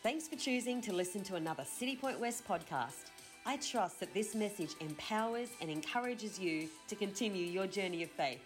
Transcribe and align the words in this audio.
Thanks 0.00 0.28
for 0.28 0.36
choosing 0.36 0.80
to 0.82 0.92
listen 0.92 1.24
to 1.24 1.34
another 1.34 1.64
City 1.64 1.96
Point 1.96 2.20
West 2.20 2.46
podcast. 2.46 3.10
I 3.44 3.56
trust 3.56 3.98
that 3.98 4.14
this 4.14 4.32
message 4.32 4.76
empowers 4.78 5.48
and 5.60 5.68
encourages 5.68 6.38
you 6.38 6.68
to 6.86 6.94
continue 6.94 7.44
your 7.44 7.66
journey 7.66 8.04
of 8.04 8.10
faith. 8.10 8.38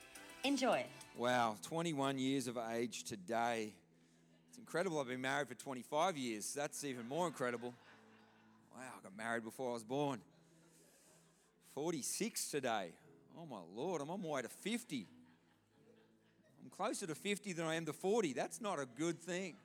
Enjoy. 0.44 0.82
Wow, 1.14 1.56
21 1.62 2.18
years 2.18 2.46
of 2.46 2.56
age 2.56 3.04
today. 3.04 3.74
It's 4.48 4.57
incredible. 4.57 4.98
I've 4.98 5.09
been 5.09 5.20
married 5.20 5.48
for 5.48 5.54
25 5.54 6.16
years. 6.16 6.54
That's 6.54 6.84
even 6.84 7.07
more 7.07 7.27
incredible. 7.27 7.75
Wow, 8.75 8.84
I 8.98 9.03
got 9.03 9.14
married 9.14 9.45
before 9.45 9.73
I 9.73 9.75
was 9.75 9.84
born. 9.84 10.21
46 11.75 12.50
today. 12.50 12.93
Oh 13.39 13.45
my 13.45 13.61
Lord, 13.77 14.00
I'm 14.00 14.09
on 14.09 14.23
my 14.23 14.29
way 14.29 14.43
to 14.43 14.48
50. 14.48 15.07
I'm 16.64 16.71
closer 16.71 17.07
to 17.07 17.14
50 17.14 17.53
than 17.53 17.66
I 17.66 17.75
am 17.75 17.84
to 17.84 17.93
40. 17.93 18.32
That's 18.32 18.62
not 18.62 18.79
a 18.79 18.87
good 18.96 19.21
thing. 19.21 19.57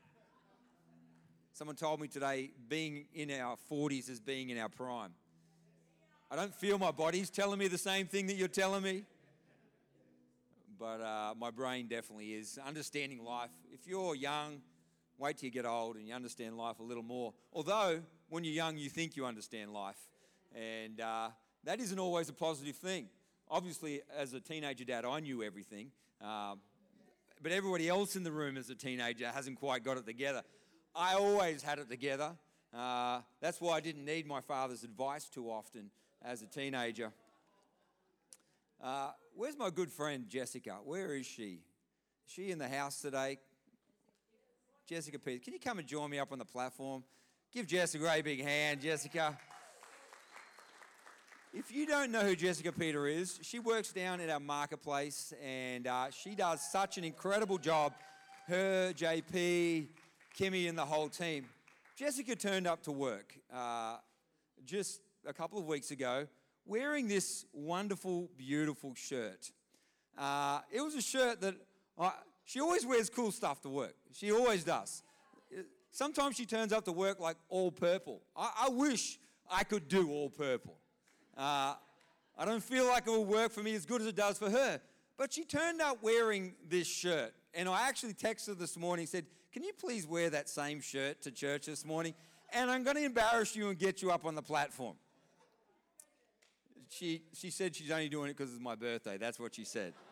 Someone 1.57 1.75
told 1.75 1.99
me 1.99 2.07
today 2.07 2.51
being 2.69 3.05
in 3.15 3.31
our 3.31 3.57
40s 3.71 4.11
is 4.11 4.19
being 4.19 4.51
in 4.51 4.59
our 4.59 4.69
prime. 4.69 5.09
I 6.29 6.35
don't 6.35 6.53
feel 6.53 6.77
my 6.77 6.91
body's 6.91 7.31
telling 7.31 7.57
me 7.57 7.67
the 7.67 7.79
same 7.79 8.05
thing 8.05 8.27
that 8.27 8.35
you're 8.35 8.47
telling 8.47 8.83
me, 8.83 9.05
but 10.77 11.01
uh, 11.01 11.33
my 11.35 11.49
brain 11.49 11.87
definitely 11.87 12.35
is. 12.35 12.59
Understanding 12.63 13.23
life. 13.23 13.49
If 13.73 13.87
you're 13.87 14.13
young, 14.13 14.61
wait 15.17 15.39
till 15.39 15.47
you 15.47 15.51
get 15.51 15.65
old 15.65 15.95
and 15.95 16.07
you 16.07 16.13
understand 16.13 16.59
life 16.59 16.77
a 16.77 16.83
little 16.83 17.01
more. 17.01 17.33
Although, 17.51 18.01
when 18.29 18.43
you're 18.43 18.53
young, 18.53 18.77
you 18.77 18.91
think 18.91 19.15
you 19.15 19.25
understand 19.25 19.73
life, 19.73 19.97
and 20.53 21.01
uh, 21.01 21.29
that 21.63 21.79
isn't 21.79 21.97
always 21.97 22.29
a 22.29 22.33
positive 22.33 22.75
thing. 22.75 23.07
Obviously, 23.49 24.01
as 24.15 24.31
a 24.33 24.39
teenager 24.39 24.85
dad, 24.85 25.05
I 25.05 25.21
knew 25.21 25.41
everything, 25.41 25.89
uh, 26.23 26.53
but 27.41 27.51
everybody 27.51 27.89
else 27.89 28.15
in 28.15 28.21
the 28.21 28.31
room 28.31 28.57
as 28.57 28.69
a 28.69 28.75
teenager 28.75 29.29
hasn't 29.29 29.57
quite 29.57 29.83
got 29.83 29.97
it 29.97 30.05
together. 30.05 30.43
I 30.97 31.13
always 31.13 31.61
had 31.61 31.77
it 31.77 31.89
together. 31.89 32.31
Uh, 32.75 33.21
that's 33.39 33.61
why 33.61 33.77
I 33.77 33.81
didn't 33.81 34.03
need 34.03 34.25
my 34.25 34.41
father's 34.41 34.83
advice 34.83 35.29
too 35.29 35.47
often 35.47 35.91
as 36.25 36.41
a 36.41 36.47
teenager. 36.47 37.11
Uh, 38.83 39.11
where's 39.35 39.55
my 39.55 39.69
good 39.69 39.91
friend 39.91 40.25
Jessica? 40.27 40.77
Where 40.83 41.15
is 41.15 41.27
she? 41.27 41.59
Is 42.25 42.33
she 42.33 42.49
in 42.49 42.57
the 42.57 42.67
house 42.67 42.99
today? 42.99 43.37
Jessica 44.87 45.19
Peters, 45.19 45.43
can 45.43 45.53
you 45.53 45.59
come 45.59 45.77
and 45.77 45.87
join 45.87 46.09
me 46.09 46.17
up 46.17 46.31
on 46.31 46.39
the 46.39 46.45
platform? 46.45 47.03
Give 47.53 47.67
Jess 47.67 47.93
a 47.93 47.99
great 47.99 48.23
big 48.23 48.43
hand, 48.43 48.81
Jessica. 48.81 49.37
If 51.53 51.71
you 51.71 51.85
don't 51.85 52.11
know 52.11 52.21
who 52.21 52.35
Jessica 52.35 52.71
Peter 52.71 53.05
is, 53.05 53.39
she 53.43 53.59
works 53.59 53.91
down 53.91 54.19
at 54.19 54.31
our 54.31 54.39
marketplace 54.39 55.31
and 55.45 55.85
uh, 55.85 56.09
she 56.09 56.33
does 56.33 56.61
such 56.71 56.97
an 56.97 57.03
incredible 57.03 57.59
job. 57.59 57.93
Her, 58.47 58.93
JP, 58.93 59.87
Kimmy, 60.37 60.69
and 60.69 60.77
the 60.77 60.85
whole 60.85 61.09
team. 61.09 61.45
Jessica 61.95 62.35
turned 62.35 62.67
up 62.67 62.83
to 62.83 62.91
work 62.91 63.33
uh, 63.51 63.97
just 64.65 65.01
a 65.25 65.33
couple 65.33 65.57
of 65.57 65.65
weeks 65.65 65.89
ago 65.89 66.27
wearing 66.63 67.07
this 67.07 67.45
wonderful, 67.53 68.29
beautiful 68.37 68.93
shirt. 68.93 69.51
Uh, 70.15 70.59
it 70.71 70.81
was 70.81 70.93
a 70.93 71.01
shirt 71.01 71.41
that 71.41 71.55
I, 71.97 72.11
she 72.45 72.61
always 72.61 72.85
wears 72.85 73.09
cool 73.09 73.31
stuff 73.31 73.61
to 73.61 73.69
work. 73.69 73.95
She 74.13 74.31
always 74.31 74.63
does. 74.63 75.01
Sometimes 75.89 76.35
she 76.35 76.45
turns 76.45 76.71
up 76.71 76.85
to 76.85 76.91
work 76.91 77.19
like 77.19 77.37
all 77.49 77.71
purple. 77.71 78.21
I, 78.35 78.67
I 78.67 78.69
wish 78.69 79.17
I 79.49 79.63
could 79.63 79.87
do 79.87 80.11
all 80.11 80.29
purple. 80.29 80.77
Uh, 81.35 81.73
I 82.37 82.45
don't 82.45 82.63
feel 82.63 82.85
like 82.85 83.07
it 83.07 83.09
will 83.09 83.25
work 83.25 83.51
for 83.51 83.63
me 83.63 83.73
as 83.73 83.87
good 83.87 84.01
as 84.01 84.07
it 84.07 84.15
does 84.15 84.37
for 84.37 84.51
her. 84.51 84.79
But 85.17 85.33
she 85.33 85.45
turned 85.45 85.81
up 85.81 86.03
wearing 86.03 86.53
this 86.69 86.85
shirt. 86.85 87.33
And 87.55 87.67
I 87.67 87.87
actually 87.87 88.13
texted 88.13 88.49
her 88.49 88.53
this 88.53 88.77
morning, 88.77 89.07
said, 89.07 89.25
Can 89.57 89.63
you 89.63 89.73
please 89.73 90.05
wear 90.05 90.29
that 90.29 90.47
same 90.49 90.79
shirt 90.81 91.23
to 91.23 91.31
church 91.31 91.65
this 91.65 91.83
morning? 91.83 92.13
And 92.53 92.69
I'm 92.69 92.83
going 92.83 92.95
to 92.95 93.03
embarrass 93.03 93.55
you 93.55 93.69
and 93.69 93.79
get 93.79 94.03
you 94.03 94.11
up 94.11 94.23
on 94.23 94.35
the 94.35 94.41
platform. 94.43 94.97
She, 96.89 97.23
she 97.33 97.49
said 97.49 97.75
she's 97.75 97.89
only 97.89 98.07
doing 98.07 98.29
it 98.29 98.37
because 98.37 98.53
it's 98.53 98.61
my 98.61 98.75
birthday. 98.75 99.17
That's 99.17 99.39
what 99.39 99.55
she 99.55 99.63
said. 99.63 99.93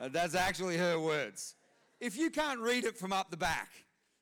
Uh, 0.00 0.08
that's 0.08 0.34
actually 0.34 0.78
her 0.78 0.98
words. 0.98 1.54
If 2.00 2.16
you 2.16 2.30
can't 2.30 2.58
read 2.60 2.84
it 2.84 2.96
from 2.96 3.12
up 3.12 3.30
the 3.30 3.36
back, 3.36 3.68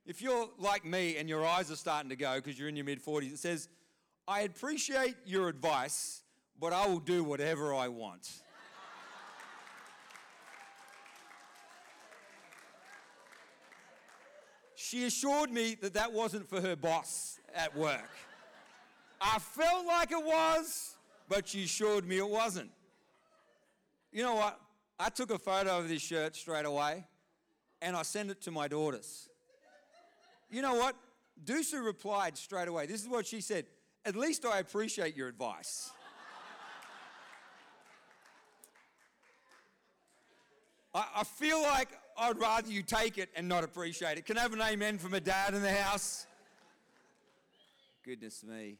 if 0.05 0.21
you're 0.21 0.49
like 0.59 0.85
me 0.85 1.17
and 1.17 1.29
your 1.29 1.47
eyes 1.47 1.71
are 1.71 1.77
starting 1.77 2.11
to 2.11 2.17
go 2.17 2.35
because 2.35 2.59
you're 2.59 2.69
in 2.69 2.75
your 2.75 2.85
mid 2.85 3.03
40s, 3.03 3.33
it 3.33 3.39
says, 3.39 3.69
I 4.27 4.41
appreciate 4.41 5.15
your 5.25 5.49
advice, 5.49 6.23
but 6.59 6.73
I 6.73 6.89
will 6.89 6.99
do 6.99 7.23
whatever 7.23 7.73
I 7.73 7.87
want. 7.87 8.29
She 14.91 15.05
assured 15.05 15.53
me 15.53 15.77
that 15.83 15.95
that 15.95 16.13
wasn't 16.13 16.49
for 16.49 16.61
her 16.61 16.75
boss 16.75 17.39
at 17.55 17.77
work. 17.77 18.11
I 19.21 19.39
felt 19.39 19.87
like 19.87 20.11
it 20.11 20.25
was, 20.25 20.97
but 21.29 21.47
she 21.47 21.63
assured 21.63 22.05
me 22.05 22.19
it 22.19 22.29
wasn't. 22.29 22.73
You 24.11 24.25
know 24.25 24.35
what? 24.35 24.59
I 24.99 25.09
took 25.09 25.31
a 25.31 25.39
photo 25.39 25.79
of 25.79 25.89
this 25.89 26.03
shirt 26.03 26.35
straight 26.35 26.67
away 26.67 27.07
and 27.81 27.95
I 27.95 28.03
sent 28.03 28.33
it 28.33 28.41
to 28.43 28.51
my 28.51 28.67
daughters. 28.67 29.29
You 30.51 30.61
know 30.61 30.75
what? 30.75 30.97
Dusu 31.45 31.85
replied 31.85 32.37
straight 32.37 32.67
away. 32.67 32.87
This 32.87 33.01
is 33.01 33.09
what 33.09 33.29
she 33.29 33.41
said 33.41 33.67
At 34.05 34.17
least 34.17 34.45
I 34.45 34.59
appreciate 34.59 35.17
your 35.17 35.29
advice. 35.29 35.93
I, 40.93 41.05
I 41.19 41.23
feel 41.25 41.63
like 41.63 41.91
I'd 42.21 42.39
rather 42.39 42.71
you 42.71 42.83
take 42.83 43.17
it 43.17 43.31
and 43.35 43.49
not 43.49 43.65
appreciate 43.65 44.19
it. 44.19 44.27
Can 44.27 44.37
I 44.37 44.43
have 44.43 44.53
an 44.53 44.61
amen 44.61 44.99
from 44.99 45.15
a 45.15 45.21
dad 45.21 45.55
in 45.55 45.63
the 45.63 45.73
house? 45.73 46.27
Goodness 48.05 48.45
me. 48.45 48.77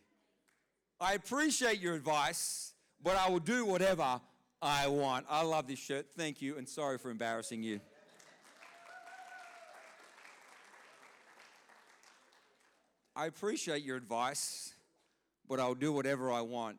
I 1.01 1.15
appreciate 1.15 1.81
your 1.81 1.95
advice, 1.95 2.75
but 3.03 3.17
I 3.17 3.31
will 3.31 3.41
do 3.41 3.65
whatever 3.65 4.21
I 4.61 4.89
want. 4.89 5.25
I 5.31 5.43
love 5.43 5.67
this 5.67 5.79
shirt. 5.79 6.09
Thank 6.15 6.43
you, 6.43 6.59
and 6.59 6.69
sorry 6.69 6.99
for 6.99 7.11
embarrassing 7.11 7.63
you. 7.63 7.81
I 13.17 13.25
appreciate 13.25 13.83
your 13.83 13.97
advice, 13.97 14.75
but 15.49 15.59
I'll 15.59 15.75
do 15.75 15.95
whatever 15.95 16.31
I 16.31 16.43
want. 16.43 16.77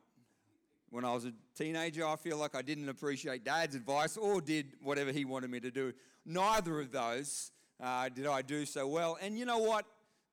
When 0.92 1.06
I 1.06 1.14
was 1.14 1.24
a 1.24 1.32
teenager, 1.56 2.06
I 2.06 2.18
feel 2.18 2.38
like 2.38 2.54
I 2.54 2.62
didn't 2.62 2.90
appreciate 2.90 3.46
dad's 3.46 3.76
advice 3.76 4.18
or 4.18 4.42
did 4.42 4.74
whatever 4.84 5.14
he 5.14 5.24
wanted 5.24 5.50
me 5.50 5.62
to 5.62 5.72
do. 5.72 5.94
Neither 6.26 6.82
of 6.82 6.92
those 6.92 7.52
uh, 7.82 8.10
did 8.10 8.28
I 8.28 8.42
do 8.42 8.66
so 8.66 8.86
well. 8.90 9.18
And 9.22 9.40
you 9.40 9.46
know 9.46 9.60
what? 9.60 9.86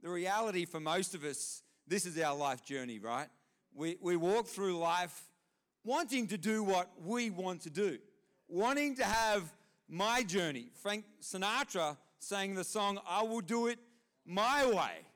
The 0.02 0.08
reality 0.08 0.64
for 0.64 0.80
most 0.80 1.14
of 1.14 1.22
us, 1.22 1.62
this 1.86 2.04
is 2.04 2.18
our 2.20 2.36
life 2.36 2.64
journey, 2.64 2.98
right? 2.98 3.28
We, 3.72 3.98
we 4.00 4.16
walk 4.16 4.48
through 4.48 4.78
life 4.78 5.28
wanting 5.84 6.26
to 6.26 6.36
do 6.36 6.64
what 6.64 6.90
we 7.04 7.30
want 7.30 7.62
to 7.62 7.70
do, 7.70 7.98
wanting 8.48 8.96
to 8.96 9.04
have 9.04 9.54
my 9.88 10.24
journey. 10.24 10.70
Frank 10.82 11.04
Sinatra 11.22 11.96
sang 12.18 12.56
the 12.56 12.64
song, 12.64 12.98
I 13.08 13.22
Will 13.22 13.42
Do 13.42 13.68
It 13.68 13.78
My 14.26 14.66
Way. 14.66 15.06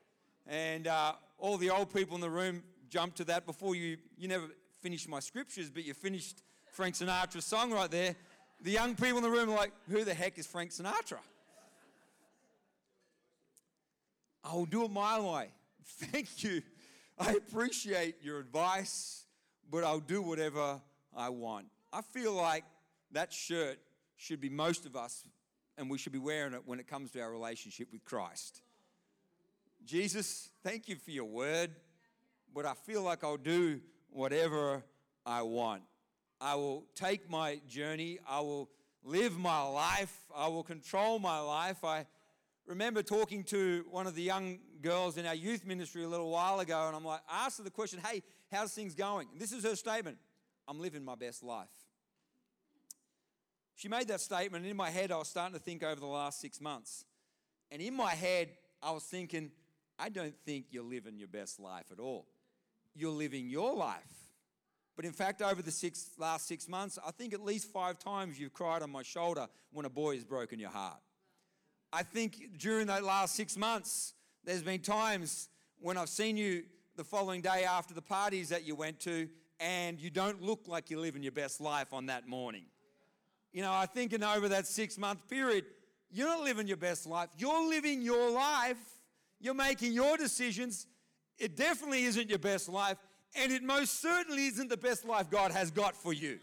And 0.47 0.87
uh, 0.87 1.13
all 1.37 1.57
the 1.57 1.69
old 1.69 1.93
people 1.93 2.15
in 2.15 2.21
the 2.21 2.29
room 2.29 2.63
jumped 2.89 3.17
to 3.17 3.25
that 3.25 3.45
before 3.45 3.75
you, 3.75 3.97
you 4.17 4.29
never 4.29 4.45
finished 4.83 5.07
my 5.07 5.21
scriptures, 5.21 5.69
but 5.69 5.85
you 5.85 5.93
finished 5.93 6.43
Frank 6.73 6.95
Sinatra's 6.95 7.45
song 7.45 7.71
right 7.71 7.89
there. 7.89 8.17
The 8.61 8.71
young 8.71 8.95
people 8.95 9.17
in 9.17 9.23
the 9.23 9.29
room 9.29 9.49
are 9.49 9.55
like, 9.55 9.71
who 9.89 10.03
the 10.03 10.13
heck 10.13 10.37
is 10.37 10.45
Frank 10.45 10.71
Sinatra? 10.71 11.19
I 14.43 14.53
will 14.53 14.65
do 14.65 14.83
it 14.83 14.91
my 14.91 15.21
way. 15.21 15.47
Thank 15.85 16.43
you. 16.43 16.61
I 17.17 17.31
appreciate 17.31 18.15
your 18.21 18.39
advice, 18.39 19.23
but 19.71 19.85
I'll 19.85 20.01
do 20.01 20.21
whatever 20.21 20.81
I 21.15 21.29
want. 21.29 21.67
I 21.93 22.01
feel 22.01 22.33
like 22.33 22.65
that 23.13 23.31
shirt 23.31 23.79
should 24.17 24.41
be 24.41 24.49
most 24.49 24.85
of 24.85 24.97
us, 24.97 25.23
and 25.77 25.89
we 25.89 25.97
should 25.97 26.11
be 26.11 26.19
wearing 26.19 26.53
it 26.53 26.63
when 26.65 26.81
it 26.81 26.87
comes 26.87 27.11
to 27.11 27.21
our 27.21 27.31
relationship 27.31 27.87
with 27.93 28.03
Christ. 28.03 28.61
Jesus, 29.85 30.49
thank 30.61 30.89
you 30.89 30.97
for 30.97 31.11
your 31.11 31.25
word, 31.25 31.71
but 32.53 32.65
I 32.65 32.73
feel 32.73 33.01
like 33.01 33.23
I'll 33.23 33.37
do 33.37 33.79
whatever 34.13 34.83
I 35.25 35.41
want. 35.41 35.83
I 36.39 36.55
will 36.55 36.85
take 36.95 37.29
my 37.29 37.61
journey. 37.67 38.19
I 38.27 38.41
will 38.41 38.69
live 39.03 39.37
my 39.37 39.61
life. 39.63 40.15
I 40.35 40.47
will 40.47 40.63
control 40.63 41.19
my 41.19 41.39
life. 41.39 41.83
I 41.83 42.05
remember 42.65 43.03
talking 43.03 43.43
to 43.45 43.85
one 43.89 44.07
of 44.07 44.15
the 44.15 44.21
young 44.21 44.59
girls 44.81 45.17
in 45.17 45.25
our 45.25 45.35
youth 45.35 45.65
ministry 45.65 46.03
a 46.03 46.07
little 46.07 46.29
while 46.29 46.59
ago, 46.59 46.87
and 46.87 46.95
I'm 46.95 47.05
like, 47.05 47.21
I 47.29 47.45
asked 47.45 47.57
her 47.57 47.63
the 47.63 47.71
question, 47.71 47.99
hey, 48.05 48.23
how's 48.51 48.73
things 48.73 48.95
going? 48.95 49.27
And 49.31 49.39
this 49.39 49.51
is 49.51 49.63
her 49.63 49.75
statement 49.75 50.17
I'm 50.67 50.79
living 50.79 51.03
my 51.03 51.15
best 51.15 51.43
life. 51.43 51.67
She 53.75 53.87
made 53.87 54.07
that 54.09 54.21
statement, 54.21 54.63
and 54.63 54.71
in 54.71 54.77
my 54.77 54.89
head, 54.89 55.11
I 55.11 55.17
was 55.17 55.27
starting 55.27 55.53
to 55.53 55.59
think 55.59 55.83
over 55.83 55.99
the 55.99 56.05
last 56.05 56.39
six 56.39 56.61
months. 56.61 57.05
And 57.71 57.81
in 57.81 57.95
my 57.95 58.11
head, 58.11 58.49
I 58.81 58.91
was 58.91 59.03
thinking, 59.03 59.51
I 59.97 60.09
don't 60.09 60.35
think 60.45 60.67
you're 60.71 60.83
living 60.83 61.17
your 61.17 61.27
best 61.27 61.59
life 61.59 61.85
at 61.91 61.99
all 61.99 62.27
you're 62.95 63.11
living 63.11 63.49
your 63.49 63.73
life. 63.75 64.01
But 64.95 65.05
in 65.05 65.11
fact, 65.11 65.41
over 65.41 65.61
the 65.61 65.71
six, 65.71 66.11
last 66.17 66.47
six 66.47 66.67
months, 66.67 66.99
I 67.05 67.11
think 67.11 67.33
at 67.33 67.43
least 67.43 67.71
five 67.71 67.97
times 67.97 68.39
you've 68.39 68.53
cried 68.53 68.83
on 68.83 68.91
my 68.91 69.01
shoulder 69.01 69.47
when 69.71 69.85
a 69.85 69.89
boy 69.89 70.15
has 70.15 70.23
broken 70.23 70.59
your 70.59 70.69
heart. 70.69 70.99
I 71.91 72.03
think 72.03 72.57
during 72.57 72.87
that 72.87 73.03
last 73.03 73.35
six 73.35 73.57
months, 73.57 74.13
there's 74.43 74.63
been 74.63 74.81
times 74.81 75.49
when 75.79 75.97
I've 75.97 76.09
seen 76.09 76.37
you 76.37 76.63
the 76.95 77.03
following 77.03 77.41
day 77.41 77.65
after 77.67 77.93
the 77.93 78.01
parties 78.01 78.49
that 78.49 78.65
you 78.65 78.75
went 78.75 78.99
to 79.01 79.27
and 79.59 79.99
you 79.99 80.09
don't 80.09 80.41
look 80.41 80.67
like 80.67 80.89
you're 80.89 80.99
living 80.99 81.23
your 81.23 81.31
best 81.31 81.61
life 81.61 81.93
on 81.93 82.07
that 82.07 82.27
morning. 82.27 82.65
You 83.51 83.61
know, 83.61 83.71
I 83.71 83.85
think 83.85 84.13
in 84.13 84.23
over 84.23 84.49
that 84.49 84.67
six 84.67 84.97
month 84.97 85.27
period, 85.29 85.65
you're 86.11 86.27
not 86.27 86.43
living 86.43 86.67
your 86.67 86.77
best 86.77 87.07
life. 87.07 87.29
You're 87.37 87.67
living 87.67 88.01
your 88.01 88.29
life. 88.31 88.77
You're 89.39 89.53
making 89.53 89.93
your 89.93 90.17
decisions. 90.17 90.85
It 91.43 91.57
definitely 91.57 92.05
isn't 92.05 92.29
your 92.29 92.39
best 92.39 92.69
life, 92.69 92.97
and 93.35 93.51
it 93.51 93.63
most 93.63 94.01
certainly 94.01 94.45
isn't 94.45 94.69
the 94.69 94.77
best 94.77 95.03
life 95.03 95.29
God 95.29 95.51
has 95.51 95.71
got 95.71 95.93
for 95.93 96.13
you. 96.13 96.39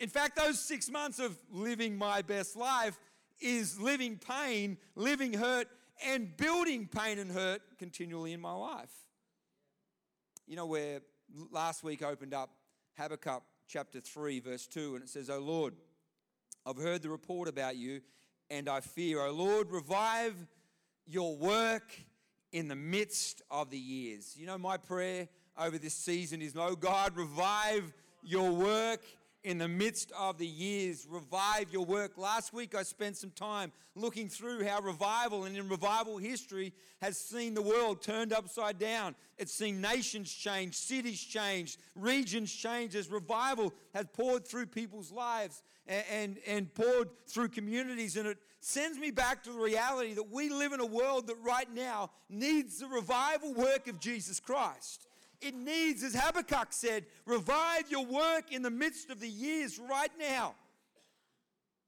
In 0.00 0.08
fact, 0.08 0.34
those 0.34 0.58
six 0.58 0.88
months 0.88 1.18
of 1.18 1.36
living 1.52 1.98
my 1.98 2.22
best 2.22 2.56
life 2.56 2.98
is 3.38 3.78
living 3.78 4.16
pain, 4.16 4.78
living 4.96 5.34
hurt, 5.34 5.68
and 6.06 6.34
building 6.38 6.88
pain 6.88 7.18
and 7.18 7.30
hurt 7.30 7.60
continually 7.78 8.32
in 8.32 8.40
my 8.40 8.54
life. 8.54 8.94
You 10.46 10.56
know, 10.56 10.64
where 10.64 11.02
last 11.50 11.84
week 11.84 12.02
opened 12.02 12.32
up 12.32 12.48
Habakkuk 12.96 13.42
chapter 13.68 14.00
3, 14.00 14.40
verse 14.40 14.66
2, 14.66 14.94
and 14.94 15.04
it 15.04 15.10
says, 15.10 15.28
O 15.28 15.38
Lord, 15.38 15.74
I've 16.64 16.78
heard 16.78 17.02
the 17.02 17.10
report 17.10 17.46
about 17.46 17.76
you, 17.76 18.00
and 18.48 18.70
I 18.70 18.80
fear. 18.80 19.20
O 19.20 19.32
Lord, 19.32 19.70
revive 19.70 20.34
your 21.06 21.36
work 21.36 21.92
in 22.52 22.68
the 22.68 22.76
midst 22.76 23.42
of 23.50 23.70
the 23.70 23.78
years. 23.78 24.34
You 24.36 24.46
know, 24.46 24.58
my 24.58 24.76
prayer 24.76 25.28
over 25.58 25.78
this 25.78 25.94
season 25.94 26.42
is, 26.42 26.54
Oh 26.56 26.76
God, 26.76 27.16
revive 27.16 27.92
your 28.22 28.50
work 28.50 29.00
in 29.44 29.58
the 29.58 29.68
midst 29.68 30.12
of 30.18 30.38
the 30.38 30.46
years. 30.46 31.06
Revive 31.08 31.72
your 31.72 31.84
work. 31.84 32.18
Last 32.18 32.52
week, 32.52 32.74
I 32.74 32.82
spent 32.82 33.16
some 33.16 33.30
time 33.30 33.72
looking 33.94 34.28
through 34.28 34.64
how 34.64 34.80
revival 34.80 35.44
and 35.44 35.56
in 35.56 35.68
revival 35.68 36.18
history 36.18 36.72
has 37.00 37.18
seen 37.18 37.54
the 37.54 37.62
world 37.62 38.02
turned 38.02 38.32
upside 38.32 38.78
down. 38.78 39.14
It's 39.36 39.52
seen 39.52 39.80
nations 39.80 40.32
change, 40.32 40.74
cities 40.74 41.20
change, 41.20 41.78
regions 41.94 42.52
change 42.52 42.94
as 42.96 43.10
revival 43.10 43.72
has 43.94 44.06
poured 44.12 44.46
through 44.46 44.66
people's 44.66 45.12
lives 45.12 45.62
and, 45.86 46.04
and, 46.10 46.38
and 46.46 46.74
poured 46.74 47.08
through 47.26 47.48
communities. 47.48 48.16
And 48.16 48.28
it 48.28 48.38
sends 48.60 48.98
me 48.98 49.10
back 49.10 49.42
to 49.44 49.52
the 49.52 49.58
reality 49.58 50.14
that 50.14 50.30
we 50.30 50.50
live 50.50 50.72
in 50.72 50.80
a 50.80 50.86
world 50.86 51.26
that 51.28 51.36
right 51.42 51.72
now 51.72 52.10
needs 52.28 52.78
the 52.78 52.86
revival 52.86 53.54
work 53.54 53.88
of 53.88 54.00
Jesus 54.00 54.40
Christ. 54.40 55.06
It 55.40 55.54
needs, 55.54 56.02
as 56.02 56.14
Habakkuk 56.14 56.68
said, 56.70 57.06
revive 57.24 57.90
your 57.90 58.04
work 58.04 58.52
in 58.52 58.62
the 58.62 58.70
midst 58.70 59.10
of 59.10 59.20
the 59.20 59.28
years 59.28 59.78
right 59.78 60.10
now. 60.18 60.54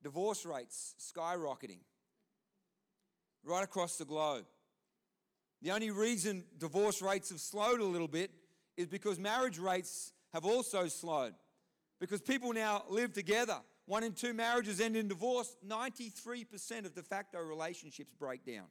Divorce 0.02 0.46
rates 0.46 0.94
skyrocketing 0.98 1.80
right 3.44 3.64
across 3.64 3.96
the 3.96 4.04
globe. 4.04 4.44
The 5.62 5.72
only 5.72 5.90
reason 5.90 6.44
divorce 6.58 7.02
rates 7.02 7.30
have 7.30 7.40
slowed 7.40 7.80
a 7.80 7.84
little 7.84 8.08
bit 8.08 8.30
is 8.76 8.86
because 8.86 9.18
marriage 9.18 9.58
rates 9.58 10.12
have 10.32 10.44
also 10.44 10.86
slowed. 10.88 11.34
Because 12.00 12.22
people 12.22 12.52
now 12.52 12.84
live 12.88 13.12
together. 13.12 13.58
One 13.86 14.04
in 14.04 14.12
two 14.12 14.32
marriages 14.32 14.80
end 14.80 14.96
in 14.96 15.08
divorce. 15.08 15.56
93% 15.66 16.86
of 16.86 16.94
de 16.94 17.02
facto 17.02 17.40
relationships 17.40 18.12
break 18.18 18.44
down. 18.44 18.66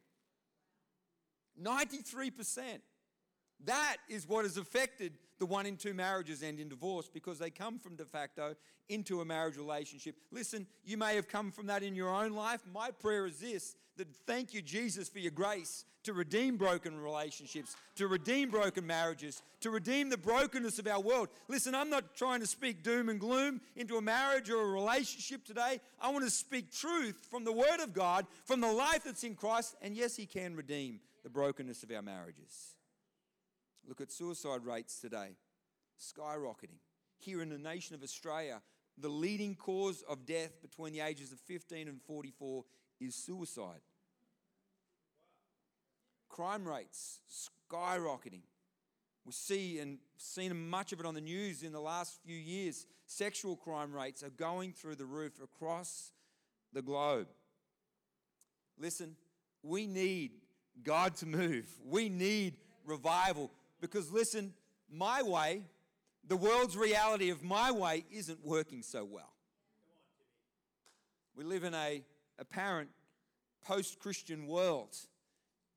93%. 1.61 2.61
That 3.65 3.97
is 4.07 4.27
what 4.27 4.45
has 4.45 4.57
affected 4.57 5.17
the 5.39 5.45
one 5.45 5.65
in 5.65 5.77
two 5.77 5.93
marriages 5.93 6.43
end 6.43 6.59
in 6.59 6.69
divorce 6.69 7.09
because 7.11 7.39
they 7.39 7.49
come 7.49 7.79
from 7.79 7.95
de 7.95 8.05
facto 8.05 8.55
into 8.89 9.21
a 9.21 9.25
marriage 9.25 9.57
relationship. 9.57 10.15
Listen, 10.31 10.67
you 10.83 10.97
may 10.97 11.15
have 11.15 11.27
come 11.27 11.51
from 11.51 11.67
that 11.67 11.83
in 11.83 11.95
your 11.95 12.09
own 12.09 12.33
life. 12.33 12.61
My 12.71 12.91
prayer 12.91 13.25
is 13.25 13.39
this 13.39 13.75
that 13.97 14.07
thank 14.25 14.53
you, 14.53 14.61
Jesus, 14.61 15.09
for 15.09 15.19
your 15.19 15.31
grace 15.31 15.83
to 16.03 16.13
redeem 16.13 16.55
broken 16.55 16.97
relationships, 16.97 17.75
to 17.95 18.07
redeem 18.07 18.49
broken 18.49 18.87
marriages, 18.87 19.41
to 19.59 19.69
redeem 19.69 20.09
the 20.09 20.17
brokenness 20.17 20.79
of 20.79 20.87
our 20.87 21.01
world. 21.01 21.27
Listen, 21.49 21.75
I'm 21.75 21.89
not 21.89 22.15
trying 22.15 22.39
to 22.39 22.47
speak 22.47 22.81
doom 22.81 23.09
and 23.09 23.19
gloom 23.19 23.59
into 23.75 23.97
a 23.97 24.01
marriage 24.01 24.49
or 24.49 24.61
a 24.61 24.69
relationship 24.69 25.43
today. 25.43 25.81
I 25.99 26.09
want 26.11 26.23
to 26.23 26.31
speak 26.31 26.71
truth 26.71 27.27
from 27.29 27.43
the 27.43 27.51
Word 27.51 27.81
of 27.81 27.93
God, 27.93 28.25
from 28.45 28.61
the 28.61 28.71
life 28.71 29.03
that's 29.03 29.25
in 29.25 29.35
Christ, 29.35 29.75
and 29.81 29.95
yes, 29.95 30.15
He 30.15 30.25
can 30.25 30.55
redeem 30.55 31.01
the 31.23 31.29
brokenness 31.29 31.83
of 31.83 31.91
our 31.91 32.01
marriages. 32.01 32.75
Look 33.89 34.01
at 34.01 34.11
suicide 34.11 34.63
rates 34.65 34.99
today, 34.99 35.31
skyrocketing. 35.99 36.77
Here 37.17 37.41
in 37.41 37.49
the 37.49 37.57
nation 37.57 37.95
of 37.95 38.03
Australia, 38.03 38.61
the 38.95 39.09
leading 39.09 39.55
cause 39.55 40.03
of 40.07 40.27
death 40.27 40.61
between 40.61 40.93
the 40.93 40.99
ages 40.99 41.31
of 41.31 41.39
15 41.39 41.87
and 41.87 41.99
44 42.03 42.65
is 43.01 43.15
suicide. 43.15 43.81
Crime 46.29 46.67
rates 46.67 47.19
skyrocketing. 47.27 48.43
We 49.25 49.31
see 49.31 49.79
and 49.79 49.97
seen 50.17 50.69
much 50.69 50.93
of 50.93 50.99
it 50.99 51.07
on 51.07 51.15
the 51.15 51.21
news 51.21 51.63
in 51.63 51.71
the 51.71 51.81
last 51.81 52.19
few 52.23 52.37
years. 52.37 52.85
Sexual 53.07 53.55
crime 53.55 53.91
rates 53.91 54.21
are 54.21 54.29
going 54.29 54.71
through 54.71 54.97
the 54.97 55.05
roof 55.05 55.41
across 55.43 56.11
the 56.73 56.83
globe. 56.83 57.27
Listen, 58.77 59.15
we 59.63 59.87
need 59.87 60.33
God 60.83 61.15
to 61.17 61.25
move. 61.25 61.65
We 61.83 62.07
need 62.07 62.57
revival. 62.85 63.49
Because 63.79 64.11
listen, 64.11 64.53
my 64.91 65.21
way, 65.21 65.63
the 66.27 66.35
world's 66.35 66.77
reality 66.77 67.29
of 67.29 67.43
my 67.43 67.71
way, 67.71 68.05
isn't 68.11 68.45
working 68.45 68.83
so 68.83 69.05
well. 69.05 69.33
We 71.35 71.43
live 71.43 71.63
in 71.63 71.73
a 71.73 72.03
apparent 72.37 72.89
post 73.63 73.99
Christian 73.99 74.47
world, 74.47 74.95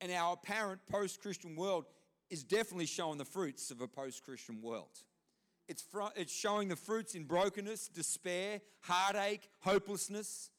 and 0.00 0.10
our 0.12 0.34
apparent 0.34 0.80
post 0.90 1.20
Christian 1.20 1.56
world 1.56 1.86
is 2.30 2.42
definitely 2.42 2.86
showing 2.86 3.18
the 3.18 3.24
fruits 3.24 3.70
of 3.70 3.80
a 3.80 3.88
post 3.88 4.24
Christian 4.24 4.60
world. 4.62 4.88
It's, 5.68 5.82
fr- 5.82 6.12
it's 6.16 6.34
showing 6.34 6.68
the 6.68 6.76
fruits 6.76 7.14
in 7.14 7.24
brokenness, 7.24 7.88
despair, 7.88 8.60
heartache, 8.80 9.48
hopelessness, 9.60 10.50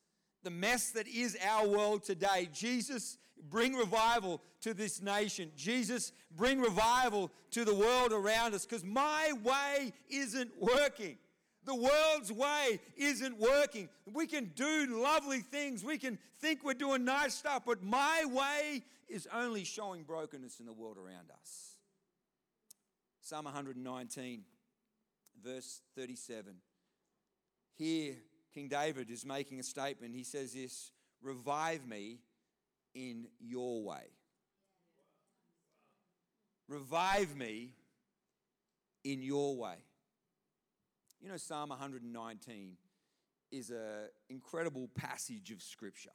the 0.43 0.49
mess 0.49 0.91
that 0.91 1.07
is 1.07 1.37
our 1.45 1.67
world 1.67 2.03
today. 2.03 2.49
Jesus 2.53 3.17
bring 3.49 3.73
revival 3.73 4.41
to 4.61 4.73
this 4.73 5.01
nation. 5.01 5.51
Jesus, 5.55 6.11
bring 6.35 6.59
revival 6.59 7.31
to 7.51 7.65
the 7.65 7.75
world 7.75 8.11
around 8.11 8.53
us 8.53 8.65
because 8.65 8.83
my 8.83 9.33
way 9.43 9.93
isn't 10.09 10.51
working. 10.59 11.17
The 11.65 11.75
world's 11.75 12.31
way 12.31 12.79
isn't 12.97 13.39
working. 13.39 13.89
We 14.11 14.27
can 14.27 14.51
do 14.55 15.01
lovely 15.01 15.39
things. 15.39 15.83
We 15.83 15.97
can 15.97 16.19
think 16.39 16.63
we're 16.63 16.73
doing 16.73 17.05
nice 17.05 17.35
stuff, 17.35 17.63
but 17.65 17.81
my 17.81 18.25
way 18.27 18.83
is 19.07 19.27
only 19.33 19.63
showing 19.63 20.03
brokenness 20.03 20.59
in 20.59 20.65
the 20.65 20.73
world 20.73 20.97
around 20.97 21.29
us. 21.39 21.77
Psalm 23.21 23.45
119, 23.45 24.41
verse 25.41 25.81
37. 25.95 26.55
Here, 27.75 28.15
King 28.53 28.67
David 28.67 29.09
is 29.09 29.25
making 29.25 29.59
a 29.59 29.63
statement. 29.63 30.13
He 30.13 30.23
says 30.23 30.53
this 30.53 30.91
Revive 31.21 31.87
me 31.87 32.19
in 32.93 33.27
your 33.39 33.83
way. 33.83 34.05
Revive 36.67 37.35
me 37.35 37.73
in 39.03 39.21
your 39.21 39.55
way. 39.55 39.75
You 41.21 41.29
know, 41.29 41.37
Psalm 41.37 41.69
119 41.69 42.77
is 43.51 43.69
an 43.69 44.09
incredible 44.29 44.89
passage 44.95 45.51
of 45.51 45.61
Scripture. 45.61 46.09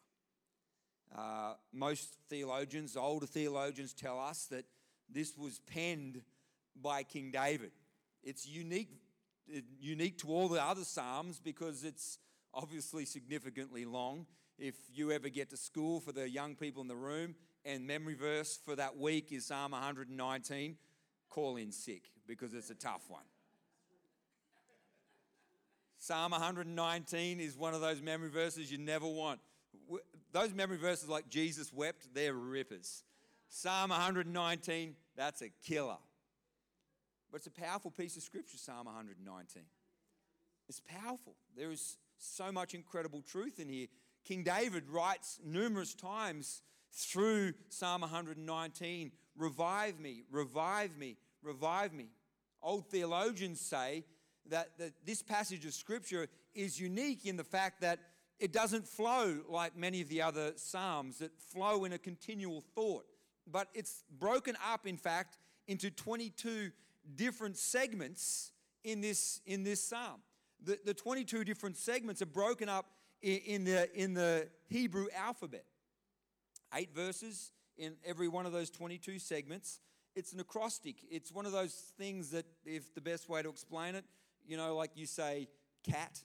Uh, 1.17 1.55
most 1.73 2.17
theologians, 2.29 2.97
older 2.97 3.27
theologians, 3.27 3.95
tell 3.95 4.19
us 4.19 4.47
that 4.47 4.65
this 5.09 5.37
was 5.39 5.61
penned 5.61 6.23
by 6.81 7.03
King 7.03 7.31
David. 7.31 7.71
It's 8.23 8.47
unique, 8.47 8.91
unique 9.81 10.19
to 10.19 10.29
all 10.29 10.49
the 10.49 10.63
other 10.63 10.85
Psalms 10.85 11.41
because 11.43 11.85
it's 11.85 12.19
obviously 12.53 13.05
significantly 13.05 13.85
long 13.85 14.27
if 14.59 14.75
you 14.93 15.13
ever 15.13 15.29
get 15.29 15.51
to 15.51 15.57
school 15.57 16.01
for 16.01 16.13
the 16.13 16.29
young 16.29 16.55
people 16.55 16.83
in 16.83 16.89
the 16.89 16.97
room 16.97 17.35
and 17.65 17.87
memory 17.87 18.15
verse 18.15 18.59
for 18.65 18.75
that 18.77 18.97
week 18.97 19.33
is 19.33 19.47
Psalm 19.47 19.73
119, 19.73 20.77
call 21.29 21.57
in 21.57 21.71
sick 21.71 22.11
because 22.27 22.55
it's 22.55 22.71
a 22.71 22.75
tough 22.75 23.03
one. 23.09 23.23
Psalm 25.99 26.33
119 26.33 27.41
is 27.41 27.57
one 27.57 27.75
of 27.75 27.81
those 27.81 28.01
memory 28.01 28.31
verses 28.31 28.71
you 28.71 28.79
never 28.79 29.07
want. 29.07 29.41
Those 30.33 30.55
memory 30.55 30.79
verses 30.79 31.09
like 31.09 31.29
Jesus 31.29 31.73
wept, 31.73 32.09
they're 32.15 32.35
rippers. 32.35 33.05
Psalm 33.49 33.91
119, 33.91 34.95
that's 35.17 35.43
a 35.43 35.49
killer. 35.67 35.97
But 37.31 37.39
it's 37.39 37.47
a 37.47 37.51
powerful 37.51 37.91
piece 37.91 38.17
of 38.17 38.23
scripture, 38.23 38.59
Psalm 38.59 38.87
119. 38.87 39.63
It's 40.69 40.81
powerful. 40.81 41.35
There 41.57 41.71
is 41.71 41.99
so 42.19 42.53
much 42.53 42.75
incredible 42.75 43.23
truth 43.23 43.59
in 43.59 43.69
here. 43.69 43.87
King 44.29 44.43
David 44.43 44.91
writes 44.91 45.41
numerous 45.43 45.95
times 45.95 46.61
through 46.93 47.55
Psalm 47.71 48.03
119 48.03 49.11
Revive 49.35 49.99
me, 49.99 50.25
revive 50.31 50.99
me, 50.99 51.17
revive 51.43 51.95
me. 51.95 52.09
Old 52.61 52.91
theologians 52.91 53.59
say 53.59 54.05
that, 54.51 54.77
that 54.77 54.93
this 55.07 55.23
passage 55.23 55.65
of 55.65 55.73
Scripture 55.73 56.27
is 56.55 56.79
unique 56.79 57.25
in 57.25 57.39
the 57.39 57.45
fact 57.45 57.81
that 57.81 58.01
it 58.39 58.53
doesn't 58.53 58.87
flow 58.87 59.39
like 59.49 59.75
many 59.79 60.03
of 60.03 60.09
the 60.11 60.21
other 60.21 60.53
Psalms 60.57 61.21
that 61.21 61.31
flow 61.41 61.87
in 61.87 61.95
a 61.95 61.99
continual 61.99 62.61
thought. 62.75 63.07
but 63.51 63.69
it's 63.73 64.05
broken 64.19 64.59
up, 64.71 64.87
in 64.87 64.99
fact, 64.99 65.39
into 65.69 65.91
22 65.91 66.71
different 67.15 67.57
segments 67.57 68.53
in 68.85 69.01
this, 69.01 69.41
in 69.47 69.63
this 69.63 69.83
psalm. 69.83 70.21
The, 70.63 70.79
the 70.85 70.93
22 70.93 71.45
different 71.45 71.79
segments 71.79 72.21
are 72.21 72.27
broken 72.27 72.69
up 72.69 72.85
in, 73.23 73.65
the, 73.65 73.89
in 73.95 74.15
the 74.15 74.49
Hebrew 74.69 75.07
alphabet. 75.17 75.65
Eight 76.75 76.95
verses 76.95 77.53
in 77.77 77.95
every 78.05 78.29
one 78.29 78.47
of 78.47 78.53
those 78.53 78.71
22 78.71 79.19
segments. 79.19 79.81
It's 80.15 80.33
an 80.33 80.41
acrostic. 80.41 80.97
It's 81.11 81.33
one 81.33 81.47
of 81.47 81.53
those 81.53 81.75
things 81.97 82.31
that, 82.31 82.45
if 82.65 82.95
the 82.95 83.01
best 83.01 83.29
way 83.29 83.43
to 83.43 83.49
explain 83.49 83.95
it, 83.95 84.05
you 84.47 84.57
know, 84.57 84.75
like 84.77 84.91
you 84.97 85.07
say 85.07 85.49
cat 85.89 86.23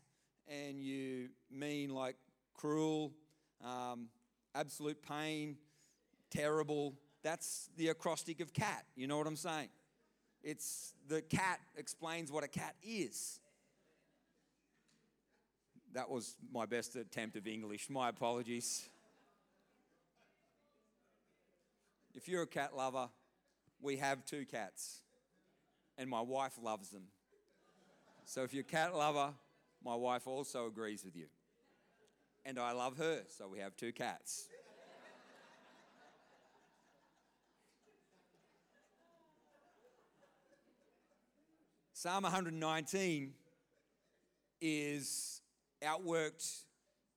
and 0.47 0.79
you 0.79 1.29
mean 1.51 1.93
like 1.93 2.15
cruel, 2.53 3.13
um, 3.63 4.07
absolute 4.55 5.01
pain, 5.01 5.57
terrible. 6.31 6.95
That's 7.23 7.69
the 7.77 7.89
acrostic 7.89 8.39
of 8.39 8.53
cat. 8.53 8.85
You 8.95 9.07
know 9.07 9.17
what 9.17 9.27
I'm 9.27 9.35
saying? 9.35 9.69
It's 10.43 10.93
the 11.07 11.21
cat 11.21 11.59
explains 11.77 12.31
what 12.31 12.43
a 12.43 12.47
cat 12.47 12.75
is. 12.83 13.39
That 15.93 16.09
was 16.09 16.35
my 16.51 16.65
best 16.65 16.95
attempt 16.95 17.35
of 17.35 17.47
English. 17.47 17.87
My 17.89 18.09
apologies. 18.09 18.89
If 22.15 22.27
you're 22.27 22.41
a 22.41 22.47
cat 22.47 22.75
lover, 22.75 23.09
we 23.79 23.97
have 23.97 24.25
two 24.25 24.45
cats, 24.45 25.01
and 25.97 26.09
my 26.09 26.21
wife 26.21 26.53
loves 26.61 26.89
them. 26.89 27.03
So 28.25 28.43
if 28.43 28.53
you're 28.53 28.61
a 28.61 28.63
cat 28.63 28.95
lover, 28.95 29.33
my 29.83 29.93
wife 29.93 30.25
also 30.25 30.65
agrees 30.65 31.03
with 31.03 31.15
you. 31.15 31.27
And 32.43 32.57
I 32.57 32.71
love 32.71 32.97
her, 32.97 33.23
so 33.29 33.47
we 33.47 33.59
have 33.59 33.75
two 33.75 33.91
cats. 33.91 34.47
Psalm 41.93 42.23
119 42.23 43.33
is 44.59 45.41
outworked 45.83 46.63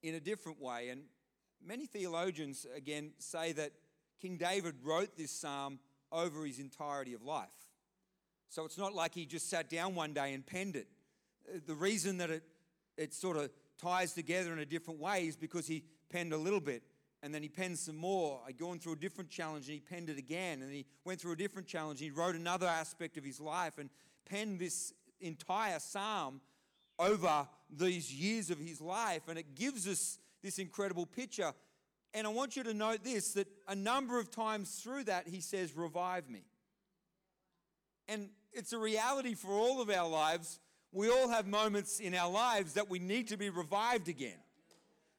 in 0.02 0.14
a 0.14 0.20
different 0.20 0.60
way. 0.60 0.88
And 0.90 1.02
many 1.64 1.86
theologians, 1.86 2.66
again, 2.74 3.12
say 3.18 3.52
that 3.52 3.72
King 4.20 4.36
David 4.36 4.74
wrote 4.82 5.16
this 5.16 5.30
psalm 5.30 5.78
over 6.12 6.44
his 6.44 6.58
entirety 6.58 7.14
of 7.14 7.22
life. 7.22 7.48
So 8.48 8.64
it's 8.64 8.78
not 8.78 8.94
like 8.94 9.14
he 9.14 9.26
just 9.26 9.50
sat 9.50 9.68
down 9.68 9.94
one 9.94 10.12
day 10.12 10.32
and 10.32 10.46
penned 10.46 10.76
it. 10.76 10.88
Uh, 11.48 11.58
the 11.66 11.74
reason 11.74 12.18
that 12.18 12.30
it, 12.30 12.44
it 12.96 13.12
sort 13.12 13.36
of 13.36 13.50
ties 13.80 14.12
together 14.12 14.52
in 14.52 14.58
a 14.60 14.64
different 14.64 15.00
way 15.00 15.26
is 15.26 15.36
because 15.36 15.66
he 15.66 15.84
penned 16.10 16.32
a 16.32 16.38
little 16.38 16.60
bit 16.60 16.82
and 17.22 17.34
then 17.34 17.42
he 17.42 17.48
penned 17.48 17.78
some 17.78 17.96
more. 17.96 18.40
I'd 18.46 18.56
gone 18.56 18.78
through 18.78 18.92
a 18.94 18.98
different 18.98 19.30
challenge 19.30 19.66
and 19.66 19.74
he 19.74 19.80
penned 19.80 20.08
it 20.08 20.18
again. 20.18 20.62
And 20.62 20.72
he 20.72 20.86
went 21.04 21.20
through 21.20 21.32
a 21.32 21.36
different 21.36 21.66
challenge 21.66 22.00
and 22.00 22.10
he 22.10 22.10
wrote 22.10 22.36
another 22.36 22.66
aspect 22.66 23.16
of 23.16 23.24
his 23.24 23.40
life 23.40 23.78
and 23.78 23.90
penned 24.28 24.60
this 24.60 24.92
entire 25.20 25.78
psalm 25.78 26.40
over 26.98 27.46
these 27.70 28.12
years 28.12 28.50
of 28.50 28.58
his 28.58 28.80
life. 28.80 29.22
And 29.28 29.38
it 29.38 29.54
gives 29.54 29.86
us 29.86 30.18
this 30.42 30.58
incredible 30.58 31.06
picture. 31.06 31.52
And 32.14 32.26
I 32.26 32.30
want 32.30 32.56
you 32.56 32.62
to 32.64 32.74
note 32.74 33.04
this 33.04 33.32
that 33.32 33.48
a 33.68 33.74
number 33.74 34.18
of 34.18 34.30
times 34.30 34.80
through 34.82 35.04
that, 35.04 35.28
he 35.28 35.40
says, 35.40 35.76
Revive 35.76 36.28
me. 36.30 36.44
And 38.08 38.30
it's 38.52 38.72
a 38.72 38.78
reality 38.78 39.34
for 39.34 39.50
all 39.52 39.82
of 39.82 39.90
our 39.90 40.08
lives. 40.08 40.60
We 40.92 41.10
all 41.10 41.28
have 41.28 41.46
moments 41.46 42.00
in 42.00 42.14
our 42.14 42.30
lives 42.30 42.74
that 42.74 42.88
we 42.88 42.98
need 42.98 43.28
to 43.28 43.36
be 43.36 43.50
revived 43.50 44.08
again. 44.08 44.38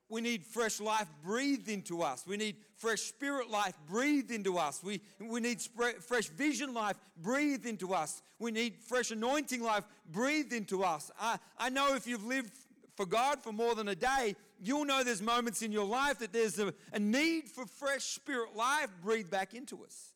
We 0.10 0.22
need 0.22 0.46
fresh 0.46 0.80
life 0.80 1.08
breathed 1.24 1.68
into 1.68 2.02
us. 2.02 2.24
We 2.26 2.38
need 2.38 2.56
fresh 2.78 3.02
spirit 3.02 3.50
life 3.50 3.74
breathed 3.88 4.32
into 4.32 4.58
us. 4.58 4.82
We, 4.82 5.02
we 5.20 5.42
need 5.42 5.60
sp- 5.60 6.00
fresh 6.00 6.30
vision 6.30 6.74
life 6.74 6.98
breathed 7.22 7.66
into 7.66 7.94
us. 7.94 8.22
We 8.40 8.52
need 8.52 8.76
fresh 8.88 9.12
anointing 9.12 9.62
life 9.62 9.84
breathed 10.10 10.54
into 10.54 10.84
us. 10.84 11.12
I, 11.20 11.40
I 11.58 11.70
know 11.70 11.96
if 11.96 12.08
you've 12.08 12.26
lived 12.26 12.52
for 12.96 13.06
God 13.06 13.44
for 13.44 13.52
more 13.52 13.76
than 13.76 13.90
a 13.90 13.96
day, 13.96 14.36
you'll 14.62 14.86
know 14.86 15.04
there's 15.04 15.22
moments 15.22 15.62
in 15.62 15.72
your 15.72 15.86
life 15.86 16.20
that 16.20 16.32
there's 16.32 16.58
a, 16.58 16.74
a 16.94 17.00
need 17.00 17.50
for 17.50 17.66
fresh 17.66 18.04
spirit 18.04 18.56
life 18.56 18.90
breathed 19.04 19.30
back 19.30 19.54
into 19.54 19.84
us. 19.84 20.14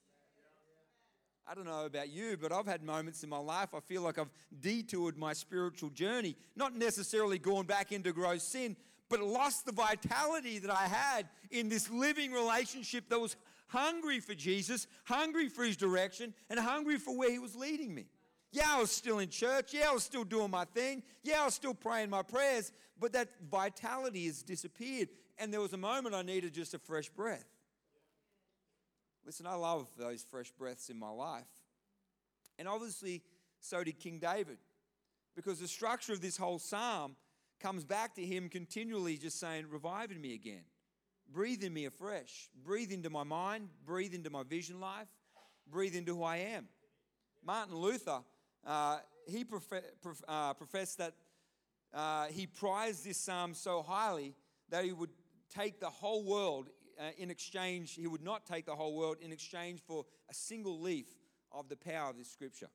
I 1.47 1.53
don't 1.53 1.65
know 1.65 1.85
about 1.85 2.09
you, 2.09 2.37
but 2.41 2.53
I've 2.53 2.65
had 2.65 2.81
moments 2.81 3.23
in 3.23 3.29
my 3.29 3.37
life 3.37 3.73
I 3.75 3.81
feel 3.81 4.03
like 4.03 4.17
I've 4.17 4.31
detoured 4.61 5.17
my 5.17 5.33
spiritual 5.33 5.89
journey, 5.89 6.37
not 6.55 6.77
necessarily 6.77 7.39
gone 7.39 7.65
back 7.65 7.91
into 7.91 8.13
gross 8.13 8.43
sin, 8.43 8.77
but 9.11 9.19
lost 9.19 9.65
the 9.65 9.73
vitality 9.73 10.57
that 10.57 10.71
I 10.71 10.87
had 10.87 11.27
in 11.51 11.67
this 11.67 11.91
living 11.91 12.31
relationship 12.31 13.09
that 13.09 13.19
was 13.19 13.35
hungry 13.67 14.21
for 14.21 14.33
Jesus, 14.33 14.87
hungry 15.03 15.49
for 15.49 15.63
his 15.65 15.75
direction, 15.75 16.33
and 16.49 16.57
hungry 16.57 16.97
for 16.97 17.15
where 17.15 17.29
he 17.29 17.37
was 17.37 17.55
leading 17.55 17.93
me. 17.93 18.05
Yeah, 18.53 18.67
I 18.69 18.79
was 18.79 18.89
still 18.89 19.19
in 19.19 19.29
church. 19.29 19.73
Yeah, 19.73 19.89
I 19.89 19.93
was 19.93 20.03
still 20.03 20.23
doing 20.23 20.49
my 20.49 20.65
thing. 20.65 21.03
Yeah, 21.23 21.41
I 21.41 21.45
was 21.45 21.53
still 21.53 21.73
praying 21.73 22.09
my 22.09 22.21
prayers, 22.21 22.71
but 22.99 23.13
that 23.13 23.29
vitality 23.49 24.25
has 24.27 24.43
disappeared. 24.43 25.09
And 25.37 25.53
there 25.53 25.61
was 25.61 25.73
a 25.73 25.77
moment 25.77 26.15
I 26.15 26.21
needed 26.21 26.53
just 26.53 26.73
a 26.73 26.79
fresh 26.79 27.09
breath. 27.09 27.45
Listen, 29.25 29.45
I 29.45 29.55
love 29.55 29.87
those 29.97 30.25
fresh 30.29 30.51
breaths 30.51 30.89
in 30.89 30.97
my 30.97 31.09
life. 31.09 31.45
And 32.57 32.67
obviously, 32.67 33.21
so 33.59 33.83
did 33.83 33.99
King 33.99 34.19
David. 34.19 34.57
Because 35.35 35.59
the 35.59 35.67
structure 35.67 36.13
of 36.13 36.21
this 36.21 36.37
whole 36.37 36.59
psalm 36.59 37.15
comes 37.61 37.83
back 37.83 38.15
to 38.15 38.25
him 38.25 38.49
continually 38.49 39.17
just 39.17 39.39
saying, 39.39 39.65
Revive 39.69 40.11
in 40.11 40.19
me 40.19 40.33
again. 40.33 40.63
Breathe 41.31 41.63
in 41.63 41.73
me 41.73 41.85
afresh. 41.85 42.49
Breathe 42.65 42.91
into 42.91 43.09
my 43.09 43.23
mind. 43.23 43.69
Breathe 43.85 44.13
into 44.13 44.29
my 44.29 44.43
vision 44.43 44.79
life. 44.79 45.07
Breathe 45.69 45.95
into 45.95 46.15
who 46.15 46.23
I 46.23 46.37
am. 46.37 46.67
Martin 47.43 47.75
Luther, 47.75 48.19
uh, 48.65 48.99
he 49.27 49.43
prof- 49.43 50.01
prof- 50.01 50.23
uh, 50.27 50.53
professed 50.53 50.97
that 50.97 51.13
uh, 51.93 52.25
he 52.27 52.47
prized 52.47 53.05
this 53.05 53.17
psalm 53.17 53.53
so 53.53 53.81
highly 53.81 54.35
that 54.69 54.83
he 54.83 54.91
would 54.91 55.09
take 55.53 55.79
the 55.79 55.89
whole 55.89 56.23
world 56.23 56.69
uh, 56.99 57.05
in 57.17 57.31
exchange, 57.31 57.95
he 57.95 58.07
would 58.07 58.23
not 58.23 58.45
take 58.45 58.65
the 58.65 58.75
whole 58.75 58.95
world 58.95 59.17
in 59.21 59.31
exchange 59.31 59.79
for 59.87 60.05
a 60.29 60.33
single 60.33 60.79
leaf 60.79 61.07
of 61.51 61.67
the 61.69 61.75
power 61.75 62.09
of 62.09 62.17
this 62.17 62.29
scripture. 62.29 62.69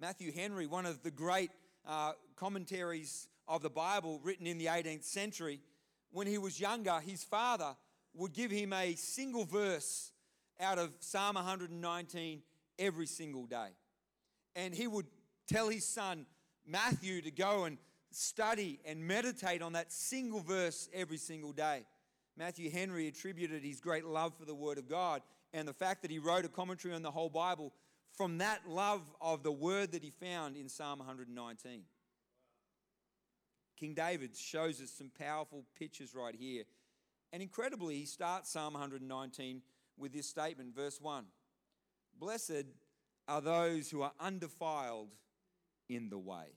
Matthew 0.00 0.32
Henry, 0.32 0.66
one 0.66 0.86
of 0.86 1.02
the 1.02 1.10
great 1.10 1.50
uh, 1.86 2.12
commentaries 2.36 3.28
of 3.46 3.62
the 3.62 3.70
Bible 3.70 4.20
written 4.22 4.46
in 4.46 4.58
the 4.58 4.66
18th 4.66 5.04
century, 5.04 5.60
when 6.10 6.26
he 6.26 6.38
was 6.38 6.60
younger, 6.60 7.00
his 7.00 7.24
father 7.24 7.76
would 8.14 8.32
give 8.32 8.50
him 8.50 8.72
a 8.72 8.94
single 8.94 9.44
verse 9.44 10.12
out 10.60 10.78
of 10.78 10.90
Psalm 11.00 11.34
119 11.34 12.42
every 12.78 13.06
single 13.06 13.46
day. 13.46 13.68
And 14.54 14.74
he 14.74 14.86
would 14.86 15.06
tell 15.48 15.68
his 15.68 15.84
son 15.84 16.26
Matthew 16.66 17.20
to 17.22 17.30
go 17.30 17.64
and 17.64 17.78
study 18.10 18.80
and 18.84 19.06
meditate 19.06 19.62
on 19.62 19.72
that 19.72 19.92
single 19.92 20.40
verse 20.40 20.88
every 20.94 21.16
single 21.16 21.52
day. 21.52 21.84
Matthew 22.36 22.70
Henry 22.70 23.08
attributed 23.08 23.62
his 23.62 23.80
great 23.80 24.04
love 24.04 24.34
for 24.38 24.44
the 24.44 24.54
Word 24.54 24.78
of 24.78 24.88
God 24.88 25.22
and 25.52 25.66
the 25.68 25.72
fact 25.72 26.02
that 26.02 26.10
he 26.10 26.18
wrote 26.18 26.44
a 26.44 26.48
commentary 26.48 26.94
on 26.94 27.02
the 27.02 27.10
whole 27.10 27.30
Bible 27.30 27.72
from 28.16 28.38
that 28.38 28.68
love 28.68 29.02
of 29.20 29.42
the 29.42 29.52
Word 29.52 29.92
that 29.92 30.02
he 30.02 30.10
found 30.10 30.56
in 30.56 30.68
Psalm 30.68 30.98
119. 30.98 31.82
King 33.76 33.94
David 33.94 34.36
shows 34.36 34.80
us 34.80 34.90
some 34.90 35.10
powerful 35.18 35.64
pictures 35.76 36.14
right 36.14 36.34
here. 36.34 36.64
And 37.32 37.42
incredibly, 37.42 37.96
he 37.96 38.06
starts 38.06 38.50
Psalm 38.52 38.74
119 38.74 39.62
with 39.98 40.12
this 40.12 40.28
statement, 40.28 40.74
verse 40.74 41.00
1 41.00 41.24
Blessed 42.18 42.66
are 43.26 43.40
those 43.40 43.90
who 43.90 44.02
are 44.02 44.12
undefiled 44.20 45.10
in 45.88 46.08
the 46.08 46.18
way, 46.18 46.56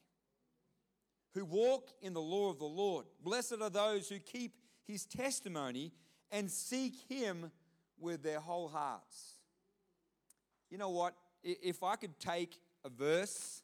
who 1.34 1.46
walk 1.46 1.90
in 2.02 2.14
the 2.14 2.22
law 2.22 2.50
of 2.50 2.60
the 2.60 2.66
Lord. 2.66 3.06
Blessed 3.24 3.62
are 3.62 3.70
those 3.70 4.08
who 4.10 4.20
keep 4.20 4.54
his 4.86 5.06
testimony 5.06 5.92
and 6.32 6.52
seek 6.52 6.94
him 7.10 7.52
with 8.00 8.22
their 8.22 8.40
whole 8.40 8.68
hearts. 8.68 9.34
You 10.70 10.78
know 10.78 10.90
what? 10.90 11.16
If 11.44 11.84
I 11.84 11.96
could 11.96 12.20
take 12.20 12.60
a 12.84 12.90
verse 12.90 13.62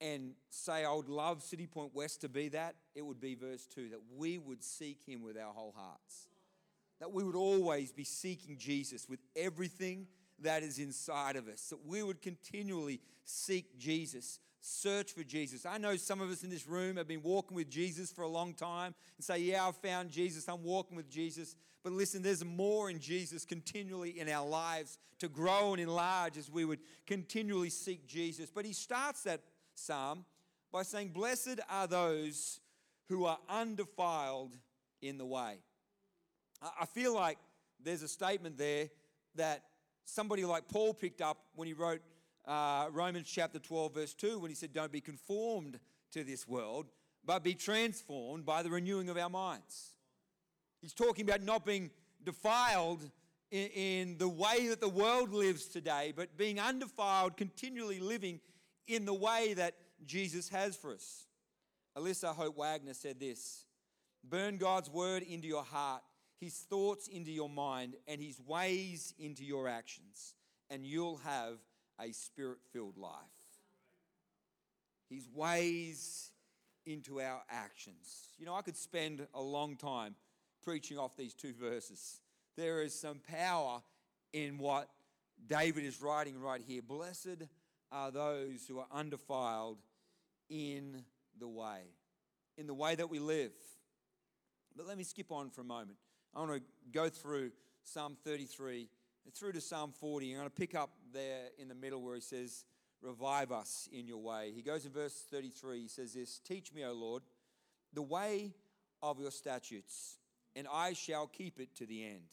and 0.00 0.32
say 0.50 0.84
I 0.84 0.92
would 0.92 1.08
love 1.08 1.42
City 1.42 1.66
Point 1.66 1.94
West 1.94 2.20
to 2.22 2.28
be 2.28 2.48
that, 2.50 2.76
it 2.94 3.02
would 3.02 3.20
be 3.20 3.34
verse 3.34 3.66
2 3.66 3.90
that 3.90 4.00
we 4.16 4.38
would 4.38 4.62
seek 4.62 5.02
him 5.06 5.22
with 5.22 5.36
our 5.36 5.52
whole 5.52 5.74
hearts. 5.76 6.28
That 7.00 7.12
we 7.12 7.22
would 7.22 7.36
always 7.36 7.92
be 7.92 8.04
seeking 8.04 8.56
Jesus 8.58 9.08
with 9.08 9.20
everything 9.36 10.06
that 10.40 10.62
is 10.62 10.78
inside 10.78 11.36
of 11.36 11.48
us. 11.48 11.68
That 11.70 11.84
we 11.86 12.02
would 12.02 12.22
continually 12.22 13.00
seek 13.24 13.78
Jesus, 13.78 14.40
search 14.60 15.12
for 15.12 15.22
Jesus. 15.24 15.64
I 15.64 15.78
know 15.78 15.96
some 15.96 16.20
of 16.20 16.30
us 16.30 16.42
in 16.42 16.50
this 16.50 16.66
room 16.66 16.96
have 16.96 17.08
been 17.08 17.22
walking 17.22 17.56
with 17.56 17.70
Jesus 17.70 18.10
for 18.10 18.22
a 18.22 18.28
long 18.28 18.54
time 18.54 18.94
and 19.16 19.24
say, 19.24 19.38
Yeah, 19.38 19.66
I've 19.66 19.76
found 19.76 20.10
Jesus, 20.10 20.48
I'm 20.48 20.62
walking 20.62 20.96
with 20.96 21.08
Jesus. 21.08 21.56
But 21.84 21.92
listen, 21.92 22.22
there's 22.22 22.44
more 22.44 22.90
in 22.90 22.98
Jesus 22.98 23.44
continually 23.44 24.18
in 24.18 24.28
our 24.28 24.46
lives 24.46 24.98
to 25.20 25.28
grow 25.28 25.72
and 25.72 25.80
enlarge 25.80 26.36
as 26.36 26.50
we 26.50 26.64
would 26.64 26.80
continually 27.06 27.70
seek 27.70 28.06
Jesus. 28.06 28.50
But 28.50 28.64
he 28.64 28.72
starts 28.72 29.22
that 29.22 29.40
psalm 29.74 30.24
by 30.72 30.82
saying, 30.82 31.08
Blessed 31.08 31.60
are 31.70 31.86
those 31.86 32.60
who 33.08 33.24
are 33.24 33.38
undefiled 33.48 34.56
in 35.00 35.18
the 35.18 35.26
way. 35.26 35.58
I 36.60 36.86
feel 36.86 37.14
like 37.14 37.38
there's 37.82 38.02
a 38.02 38.08
statement 38.08 38.58
there 38.58 38.88
that 39.36 39.62
somebody 40.04 40.44
like 40.44 40.68
Paul 40.68 40.92
picked 40.92 41.20
up 41.20 41.38
when 41.54 41.68
he 41.68 41.74
wrote 41.74 42.00
uh, 42.48 42.86
Romans 42.90 43.28
chapter 43.30 43.58
12, 43.58 43.94
verse 43.94 44.14
2, 44.14 44.38
when 44.38 44.50
he 44.50 44.54
said, 44.54 44.72
Don't 44.72 44.90
be 44.90 45.00
conformed 45.00 45.78
to 46.12 46.24
this 46.24 46.48
world, 46.48 46.86
but 47.24 47.44
be 47.44 47.54
transformed 47.54 48.46
by 48.46 48.62
the 48.62 48.70
renewing 48.70 49.10
of 49.10 49.18
our 49.18 49.28
minds. 49.28 49.92
He's 50.80 50.94
talking 50.94 51.28
about 51.28 51.42
not 51.42 51.66
being 51.66 51.90
defiled 52.24 53.02
in, 53.50 53.68
in 53.68 54.18
the 54.18 54.28
way 54.28 54.68
that 54.68 54.80
the 54.80 54.88
world 54.88 55.32
lives 55.32 55.66
today, 55.66 56.12
but 56.16 56.36
being 56.36 56.58
undefiled, 56.58 57.36
continually 57.36 58.00
living 58.00 58.40
in 58.86 59.04
the 59.04 59.14
way 59.14 59.52
that 59.54 59.74
Jesus 60.06 60.48
has 60.48 60.74
for 60.74 60.94
us. 60.94 61.26
Alyssa 61.96 62.34
Hope 62.34 62.56
Wagner 62.56 62.94
said 62.94 63.20
this 63.20 63.66
Burn 64.24 64.56
God's 64.56 64.88
word 64.88 65.22
into 65.22 65.46
your 65.46 65.64
heart, 65.64 66.02
his 66.40 66.54
thoughts 66.54 67.08
into 67.08 67.30
your 67.30 67.50
mind, 67.50 67.96
and 68.06 68.22
his 68.22 68.40
ways 68.40 69.12
into 69.18 69.44
your 69.44 69.68
actions, 69.68 70.34
and 70.70 70.86
you'll 70.86 71.18
have 71.18 71.58
a 72.00 72.12
spirit 72.12 72.58
filled 72.72 72.96
life. 72.96 73.12
His 75.10 75.28
ways 75.34 76.30
into 76.86 77.20
our 77.20 77.42
actions. 77.50 78.28
You 78.38 78.46
know, 78.46 78.54
I 78.54 78.62
could 78.62 78.76
spend 78.76 79.26
a 79.34 79.40
long 79.40 79.76
time 79.76 80.14
preaching 80.62 80.98
off 80.98 81.16
these 81.16 81.34
two 81.34 81.52
verses. 81.52 82.20
There 82.56 82.82
is 82.82 82.98
some 82.98 83.20
power 83.30 83.82
in 84.32 84.58
what 84.58 84.88
David 85.46 85.84
is 85.84 86.02
writing 86.02 86.40
right 86.40 86.60
here. 86.66 86.82
Blessed 86.82 87.44
are 87.92 88.10
those 88.10 88.66
who 88.66 88.78
are 88.78 88.86
undefiled 88.92 89.78
in 90.48 91.04
the 91.38 91.48
way, 91.48 91.80
in 92.56 92.66
the 92.66 92.74
way 92.74 92.94
that 92.94 93.10
we 93.10 93.18
live. 93.18 93.52
But 94.76 94.86
let 94.86 94.98
me 94.98 95.04
skip 95.04 95.30
on 95.30 95.50
for 95.50 95.60
a 95.60 95.64
moment. 95.64 95.98
I 96.34 96.40
want 96.40 96.52
to 96.52 96.62
go 96.92 97.08
through 97.08 97.52
Psalm 97.84 98.16
33 98.24 98.88
through 99.34 99.52
to 99.52 99.60
Psalm 99.60 99.92
40. 99.98 100.30
I'm 100.30 100.38
going 100.38 100.48
to 100.48 100.54
pick 100.54 100.74
up 100.74 100.90
there 101.12 101.46
in 101.58 101.68
the 101.68 101.74
middle 101.74 102.02
where 102.02 102.14
he 102.14 102.20
says, 102.20 102.64
Revive 103.00 103.52
us 103.52 103.88
in 103.92 104.08
your 104.08 104.18
way. 104.18 104.52
He 104.54 104.60
goes 104.60 104.84
in 104.84 104.90
verse 104.90 105.24
33, 105.30 105.82
he 105.82 105.88
says 105.88 106.14
this 106.14 106.40
Teach 106.40 106.72
me, 106.72 106.84
O 106.84 106.92
Lord, 106.92 107.22
the 107.92 108.02
way 108.02 108.54
of 109.02 109.20
your 109.20 109.30
statutes, 109.30 110.18
and 110.56 110.66
I 110.72 110.94
shall 110.94 111.28
keep 111.28 111.60
it 111.60 111.76
to 111.76 111.86
the 111.86 112.04
end. 112.04 112.26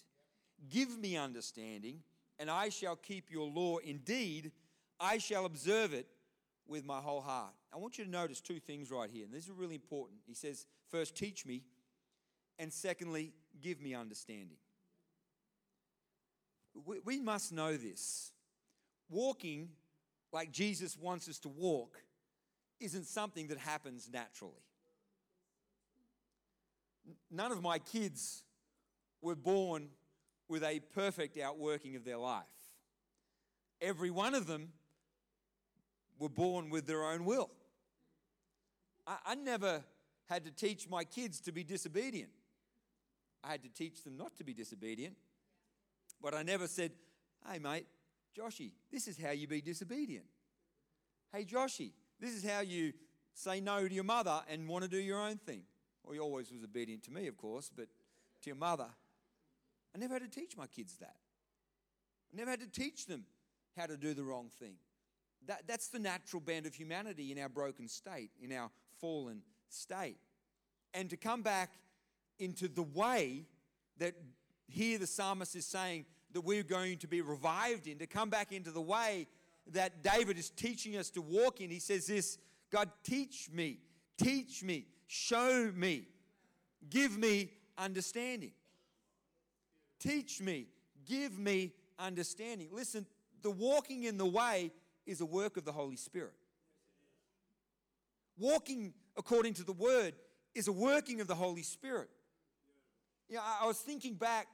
Give 0.69 0.97
me 0.97 1.17
understanding, 1.17 1.99
and 2.39 2.49
I 2.49 2.69
shall 2.69 2.95
keep 2.95 3.29
your 3.29 3.47
law. 3.47 3.77
Indeed, 3.77 4.51
I 4.99 5.19
shall 5.19 5.45
observe 5.45 5.93
it 5.93 6.07
with 6.67 6.83
my 6.83 6.99
whole 6.99 7.21
heart. 7.21 7.53
I 7.71 7.77
want 7.77 7.99
you 7.99 8.05
to 8.05 8.09
notice 8.09 8.41
two 8.41 8.59
things 8.59 8.89
right 8.89 9.09
here, 9.11 9.25
and 9.25 9.33
this 9.33 9.43
is 9.43 9.51
really 9.51 9.75
important. 9.75 10.19
He 10.25 10.33
says, 10.33 10.65
First, 10.89 11.15
teach 11.15 11.45
me, 11.45 11.63
and 12.57 12.73
secondly, 12.73 13.33
give 13.61 13.81
me 13.81 13.93
understanding. 13.93 14.57
We, 16.86 17.00
we 17.05 17.20
must 17.20 17.51
know 17.51 17.77
this. 17.77 18.32
Walking 19.10 19.70
like 20.32 20.51
Jesus 20.51 20.98
wants 20.98 21.29
us 21.29 21.39
to 21.39 21.50
walk 21.50 21.98
isn't 22.79 23.05
something 23.05 23.48
that 23.48 23.58
happens 23.58 24.10
naturally. 24.12 24.53
None 27.32 27.51
of 27.51 27.62
my 27.62 27.79
kids 27.79 28.44
were 29.22 29.36
born 29.36 29.89
with 30.48 30.63
a 30.63 30.79
perfect 30.94 31.38
outworking 31.38 31.96
of 31.96 32.03
their 32.03 32.17
life. 32.17 32.44
Every 33.82 34.10
one 34.10 34.36
of 34.36 34.48
them 34.48 34.70
were 36.20 36.29
born 36.29 36.70
with 36.70 36.88
their 36.88 37.03
own 37.03 37.25
will. 37.25 37.50
I, 39.05 39.17
I, 39.25 39.36
never 39.36 39.84
had 40.27 40.46
to 40.46 40.51
teach 40.51 40.89
my 40.89 41.03
kids 41.03 41.39
to 41.41 41.51
be 41.51 41.63
disobedient. 41.63 42.29
I 43.44 43.51
had 43.51 43.63
to 43.63 43.70
teach 43.70 44.03
them 44.03 44.17
not 44.17 44.36
to 44.38 44.44
be 44.44 44.53
disobedient. 44.53 45.15
But 46.25 46.34
I 46.34 46.41
never 46.41 46.65
said, 46.67 46.91
hey, 47.48 47.60
mate, 47.60 47.86
Joshy, 48.36 48.72
this 48.91 49.07
is 49.07 49.16
how 49.16 49.29
you 49.29 49.48
be 49.48 49.61
disobedient. 49.61 50.25
Hey, 51.31 51.46
Joshy, 51.46 51.92
this 52.20 52.31
is 52.31 52.44
how 52.44 52.61
you 52.61 52.94
say 53.35 53.61
no 53.61 53.88
to 53.88 53.94
your 53.94 54.05
mother 54.05 54.40
and 54.50 54.68
want 54.68 54.83
to 54.83 54.90
do 54.90 54.98
your 54.98 55.20
own 55.20 55.38
thing. 55.38 55.61
Well, 56.03 56.14
he 56.14 56.20
always 56.20 56.51
was 56.51 56.64
obedient 56.64 57.03
to 57.03 57.11
me, 57.11 57.27
of 57.27 57.38
course, 57.38 57.70
but 57.70 57.85
to 58.42 58.50
your 58.50 58.55
mother. 58.55 58.88
I 59.94 60.00
never 60.00 60.16
had 60.16 60.24
to 60.24 60.40
teach 60.40 60.57
my 60.57 60.66
kids 60.66 60.96
that. 60.96 61.16
I 62.33 62.38
never 62.38 62.50
had 62.50 62.61
to 62.61 62.72
teach 62.72 63.05
them 63.05 63.25
how 63.77 63.85
to 63.85 63.96
do 63.96 64.16
the 64.16 64.24
wrong 64.24 64.50
thing. 64.59 64.77
That, 65.46 65.68
that's 65.68 65.90
the 65.90 66.00
natural 66.00 66.40
bend 66.40 66.66
of 66.66 66.74
humanity 66.74 67.33
in 67.33 67.38
our 67.38 67.50
broken 67.50 67.88
state, 67.88 68.31
in 68.42 68.51
our 68.51 68.72
fallen 69.00 69.44
state. 69.70 70.18
And 70.92 71.07
to 71.11 71.18
come 71.18 71.44
back 71.44 71.74
into 72.40 72.68
the 72.68 72.81
way 72.81 73.46
that 74.00 74.16
here 74.68 74.98
the 74.98 75.05
psalmist 75.05 75.55
is 75.55 75.68
saying 75.68 76.05
that 76.35 76.41
we're 76.41 76.63
going 76.63 76.98
to 76.98 77.07
be 77.07 77.21
revived 77.21 77.87
in, 77.87 77.98
to 77.98 78.05
come 78.05 78.29
back 78.29 78.51
into 78.51 78.69
the 78.69 78.81
way 78.81 79.25
that 79.71 80.03
David 80.03 80.37
is 80.37 80.50
teaching 80.50 80.98
us 80.98 81.09
to 81.09 81.21
walk 81.21 81.61
in. 81.61 81.69
He 81.69 81.79
says 81.79 82.07
this 82.07 82.37
God, 82.74 82.89
teach 83.05 83.50
me, 83.53 83.79
teach 84.17 84.61
me, 84.61 84.85
show 85.07 85.71
me, 85.74 86.09
give 86.89 87.17
me 87.17 87.51
understanding. 87.77 88.51
Teach 89.98 90.41
me, 90.41 90.67
give 91.05 91.39
me 91.39 91.71
understanding. 91.98 92.67
Listen, 92.74 93.05
the 93.41 93.51
walking 93.51 94.03
in 94.03 94.17
the 94.17 94.25
way 94.25 94.71
is 95.05 95.21
a 95.21 95.25
work 95.25 95.55
of 95.55 95.63
the 95.63 95.71
Holy 95.71 95.95
Spirit. 95.95 96.33
Walking 98.37 98.93
according 99.15 99.53
to 99.53 99.63
the 99.63 99.71
word 99.71 100.15
is 100.53 100.67
a 100.67 100.74
working 100.74 101.21
of 101.21 101.27
the 101.27 101.35
Holy 101.35 101.63
Spirit. 101.63 102.09
Yeah, 103.29 103.39
I 103.41 103.65
was 103.65 103.77
thinking 103.77 104.15
back 104.15 104.48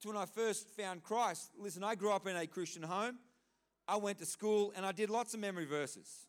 to 0.00 0.08
when 0.08 0.16
I 0.16 0.26
first 0.26 0.70
found 0.70 1.02
Christ. 1.02 1.50
Listen, 1.58 1.82
I 1.82 1.94
grew 1.94 2.12
up 2.12 2.26
in 2.26 2.36
a 2.36 2.46
Christian 2.46 2.82
home. 2.82 3.18
I 3.86 3.96
went 3.96 4.18
to 4.18 4.26
school 4.26 4.72
and 4.76 4.84
I 4.86 4.92
did 4.92 5.10
lots 5.10 5.34
of 5.34 5.40
memory 5.40 5.64
verses. 5.64 6.26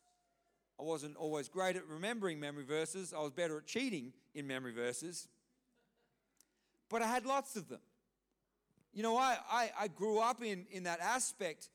I 0.78 0.82
wasn't 0.82 1.16
always 1.16 1.48
great 1.48 1.76
at 1.76 1.86
remembering 1.86 2.40
memory 2.40 2.64
verses, 2.64 3.12
I 3.16 3.20
was 3.20 3.32
better 3.32 3.58
at 3.58 3.66
cheating 3.66 4.12
in 4.34 4.46
memory 4.46 4.72
verses. 4.72 5.28
But 6.88 7.02
I 7.02 7.06
had 7.06 7.26
lots 7.26 7.54
of 7.54 7.68
them. 7.68 7.80
You 8.92 9.02
know, 9.02 9.16
I, 9.16 9.36
I, 9.48 9.70
I 9.82 9.88
grew 9.88 10.18
up 10.18 10.42
in, 10.42 10.66
in 10.72 10.84
that 10.84 11.00
aspect, 11.00 11.68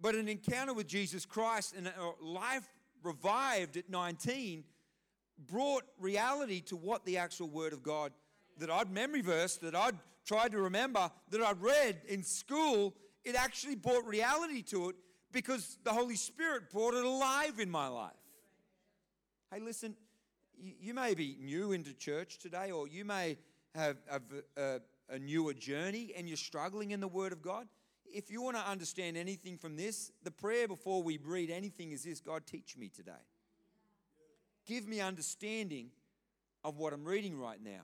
but 0.00 0.14
an 0.14 0.28
encounter 0.28 0.72
with 0.72 0.86
Jesus 0.86 1.26
Christ 1.26 1.74
and 1.76 1.88
a 1.88 2.24
life 2.24 2.66
revived 3.02 3.76
at 3.76 3.90
19 3.90 4.64
brought 5.50 5.82
reality 5.98 6.60
to 6.62 6.76
what 6.76 7.04
the 7.04 7.18
actual 7.18 7.48
Word 7.48 7.72
of 7.72 7.82
God 7.82 8.12
that 8.58 8.70
I'd 8.70 8.90
memory 8.90 9.20
verse, 9.20 9.56
that 9.58 9.74
I'd 9.74 9.98
tried 10.24 10.52
to 10.52 10.58
remember, 10.58 11.10
that 11.30 11.40
I'd 11.40 11.60
read 11.60 12.00
in 12.08 12.22
school, 12.22 12.94
it 13.24 13.34
actually 13.34 13.76
brought 13.76 14.06
reality 14.06 14.62
to 14.62 14.90
it 14.90 14.96
because 15.32 15.78
the 15.84 15.92
Holy 15.92 16.16
Spirit 16.16 16.70
brought 16.70 16.94
it 16.94 17.04
alive 17.04 17.58
in 17.58 17.70
my 17.70 17.88
life. 17.88 18.12
Hey, 19.52 19.60
listen, 19.60 19.94
you 20.58 20.94
may 20.94 21.14
be 21.14 21.36
new 21.40 21.72
into 21.72 21.92
church 21.92 22.38
today, 22.38 22.70
or 22.70 22.88
you 22.88 23.04
may 23.04 23.36
have, 23.74 23.96
have 24.08 24.22
a, 24.56 24.80
a, 25.10 25.18
newer 25.18 25.52
journey 25.52 26.12
and 26.16 26.28
you're 26.28 26.36
struggling 26.36 26.92
in 26.92 27.00
the 27.00 27.08
Word 27.08 27.32
of 27.32 27.42
God. 27.42 27.66
If 28.06 28.30
you 28.30 28.42
want 28.42 28.56
to 28.56 28.68
understand 28.68 29.16
anything 29.16 29.58
from 29.58 29.76
this, 29.76 30.12
the 30.22 30.30
prayer 30.30 30.68
before 30.68 31.02
we 31.02 31.18
read 31.18 31.50
anything 31.50 31.90
is 31.92 32.04
this 32.04 32.20
God, 32.20 32.46
teach 32.46 32.76
me 32.76 32.88
today. 32.88 33.12
Give 34.66 34.86
me 34.86 35.00
understanding 35.00 35.90
of 36.62 36.78
what 36.78 36.92
I'm 36.92 37.04
reading 37.04 37.38
right 37.38 37.62
now 37.62 37.82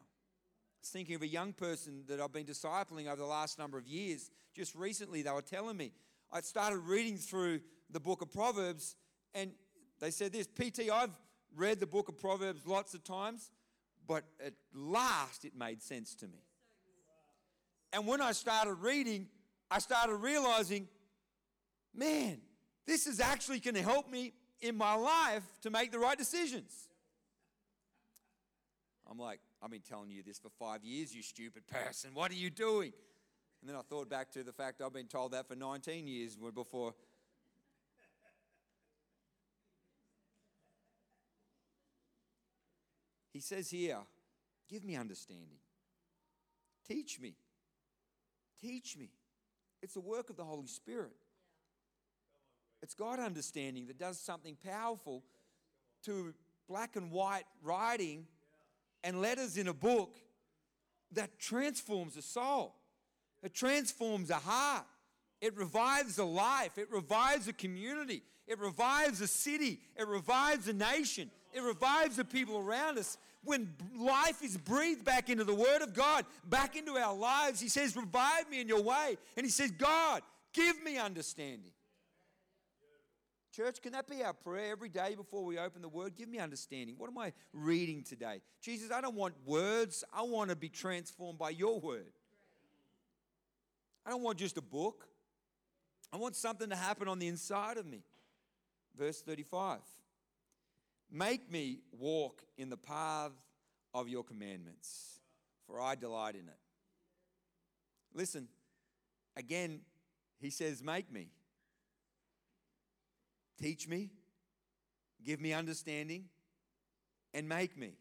was 0.80 0.88
thinking 0.88 1.14
of 1.14 1.22
a 1.22 1.26
young 1.26 1.52
person 1.52 2.04
that 2.08 2.20
I've 2.20 2.32
been 2.32 2.46
discipling 2.46 3.06
over 3.06 3.16
the 3.16 3.26
last 3.26 3.58
number 3.58 3.76
of 3.76 3.86
years. 3.86 4.30
Just 4.54 4.74
recently, 4.74 5.22
they 5.22 5.30
were 5.30 5.42
telling 5.42 5.76
me, 5.76 5.92
I 6.32 6.40
started 6.40 6.78
reading 6.78 7.16
through 7.16 7.60
the 7.90 8.00
book 8.00 8.22
of 8.22 8.32
Proverbs, 8.32 8.96
and 9.34 9.52
they 10.00 10.10
said 10.10 10.32
this 10.32 10.46
PT, 10.46 10.90
I've 10.90 11.10
read 11.54 11.80
the 11.80 11.86
book 11.86 12.08
of 12.08 12.16
Proverbs 12.16 12.66
lots 12.66 12.94
of 12.94 13.04
times, 13.04 13.50
but 14.06 14.24
at 14.44 14.54
last 14.72 15.44
it 15.44 15.54
made 15.54 15.82
sense 15.82 16.14
to 16.16 16.26
me. 16.26 16.42
And 17.92 18.06
when 18.06 18.20
I 18.20 18.32
started 18.32 18.74
reading, 18.74 19.26
I 19.70 19.80
started 19.80 20.14
realizing, 20.14 20.88
man, 21.94 22.40
this 22.86 23.06
is 23.06 23.20
actually 23.20 23.60
going 23.60 23.74
to 23.74 23.82
help 23.82 24.10
me 24.10 24.32
in 24.60 24.76
my 24.76 24.94
life 24.94 25.42
to 25.62 25.70
make 25.70 25.92
the 25.92 25.98
right 25.98 26.16
decisions. 26.16 26.88
I'm 29.10 29.18
like, 29.18 29.40
I've 29.62 29.70
been 29.70 29.80
telling 29.80 30.10
you 30.10 30.22
this 30.22 30.38
for 30.38 30.48
five 30.48 30.84
years, 30.84 31.14
you 31.14 31.22
stupid 31.22 31.66
person. 31.66 32.10
What 32.14 32.30
are 32.30 32.36
you 32.36 32.50
doing? 32.50 32.92
And 33.60 33.68
then 33.68 33.76
I 33.76 33.82
thought 33.82 34.08
back 34.08 34.30
to 34.32 34.42
the 34.42 34.52
fact 34.52 34.80
I've 34.80 34.92
been 34.92 35.06
told 35.06 35.32
that 35.32 35.46
for 35.46 35.54
19 35.54 36.06
years 36.06 36.36
before. 36.54 36.94
He 43.32 43.40
says 43.40 43.70
here, 43.70 43.98
Give 44.68 44.84
me 44.84 44.94
understanding. 44.94 45.58
Teach 46.86 47.18
me. 47.20 47.34
Teach 48.60 48.96
me. 48.96 49.10
It's 49.82 49.94
the 49.94 50.00
work 50.00 50.30
of 50.30 50.36
the 50.36 50.44
Holy 50.44 50.68
Spirit. 50.68 51.16
It's 52.82 52.94
God 52.94 53.18
understanding 53.18 53.88
that 53.88 53.98
does 53.98 54.20
something 54.20 54.56
powerful 54.64 55.24
to 56.04 56.34
black 56.68 56.94
and 56.94 57.10
white 57.10 57.44
writing 57.62 58.26
and 59.02 59.20
letters 59.20 59.56
in 59.56 59.68
a 59.68 59.74
book 59.74 60.14
that 61.12 61.38
transforms 61.38 62.16
a 62.16 62.22
soul. 62.22 62.74
It 63.42 63.54
transforms 63.54 64.30
a 64.30 64.36
heart. 64.36 64.86
It 65.40 65.56
revives 65.56 66.18
a 66.18 66.24
life, 66.24 66.76
it 66.76 66.90
revives 66.92 67.48
a 67.48 67.54
community, 67.54 68.22
it 68.46 68.58
revives 68.58 69.22
a 69.22 69.26
city, 69.26 69.80
it 69.96 70.06
revives 70.06 70.68
a 70.68 70.74
nation, 70.74 71.30
it 71.54 71.62
revives 71.62 72.16
the 72.16 72.24
people 72.24 72.58
around 72.58 72.98
us. 72.98 73.16
When 73.42 73.74
life 73.98 74.42
is 74.42 74.58
breathed 74.58 75.02
back 75.02 75.30
into 75.30 75.44
the 75.44 75.54
Word 75.54 75.80
of 75.80 75.94
God, 75.94 76.26
back 76.46 76.76
into 76.76 76.98
our 76.98 77.16
lives, 77.16 77.58
He 77.58 77.68
says, 77.68 77.96
Revive 77.96 78.50
me 78.50 78.60
in 78.60 78.68
your 78.68 78.82
way. 78.82 79.16
And 79.34 79.46
He 79.46 79.50
says, 79.50 79.70
God, 79.70 80.20
give 80.52 80.82
me 80.82 80.98
understanding. 80.98 81.72
Church, 83.54 83.82
can 83.82 83.92
that 83.92 84.08
be 84.08 84.22
our 84.22 84.32
prayer 84.32 84.70
every 84.70 84.88
day 84.88 85.14
before 85.16 85.44
we 85.44 85.58
open 85.58 85.82
the 85.82 85.88
Word? 85.88 86.14
Give 86.14 86.28
me 86.28 86.38
understanding. 86.38 86.94
What 86.96 87.10
am 87.10 87.18
I 87.18 87.32
reading 87.52 88.04
today? 88.04 88.42
Jesus, 88.60 88.92
I 88.92 89.00
don't 89.00 89.16
want 89.16 89.34
words, 89.44 90.04
I 90.12 90.22
want 90.22 90.50
to 90.50 90.56
be 90.56 90.68
transformed 90.68 91.38
by 91.38 91.50
your 91.50 91.80
Word. 91.80 92.12
I 94.06 94.10
don't 94.10 94.22
want 94.22 94.38
just 94.38 94.56
a 94.56 94.62
book. 94.62 95.08
I 96.12 96.16
want 96.16 96.36
something 96.36 96.70
to 96.70 96.76
happen 96.76 97.08
on 97.08 97.18
the 97.18 97.28
inside 97.28 97.76
of 97.76 97.86
me. 97.86 98.02
Verse 98.96 99.20
35 99.20 99.80
Make 101.10 101.50
me 101.50 101.80
walk 101.98 102.42
in 102.56 102.70
the 102.70 102.76
path 102.76 103.32
of 103.92 104.08
your 104.08 104.22
commandments, 104.22 105.20
for 105.66 105.80
I 105.80 105.96
delight 105.96 106.36
in 106.36 106.42
it. 106.42 106.58
Listen, 108.14 108.48
again, 109.36 109.80
he 110.40 110.50
says, 110.50 110.82
Make 110.82 111.12
me. 111.12 111.28
Teach 113.60 113.86
me, 113.86 114.10
give 115.24 115.40
me 115.40 115.52
understanding, 115.52 116.24
and 117.34 117.48
make 117.48 117.76
me. 117.76 117.92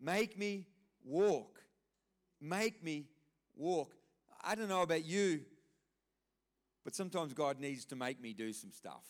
Make 0.00 0.38
me 0.38 0.66
walk. 1.04 1.62
Make 2.40 2.82
me 2.84 3.06
walk. 3.56 3.94
I 4.44 4.54
don't 4.54 4.68
know 4.68 4.82
about 4.82 5.04
you, 5.04 5.40
but 6.84 6.94
sometimes 6.94 7.32
God 7.32 7.58
needs 7.58 7.84
to 7.86 7.96
make 7.96 8.20
me 8.20 8.34
do 8.34 8.52
some 8.52 8.70
stuff. 8.70 9.04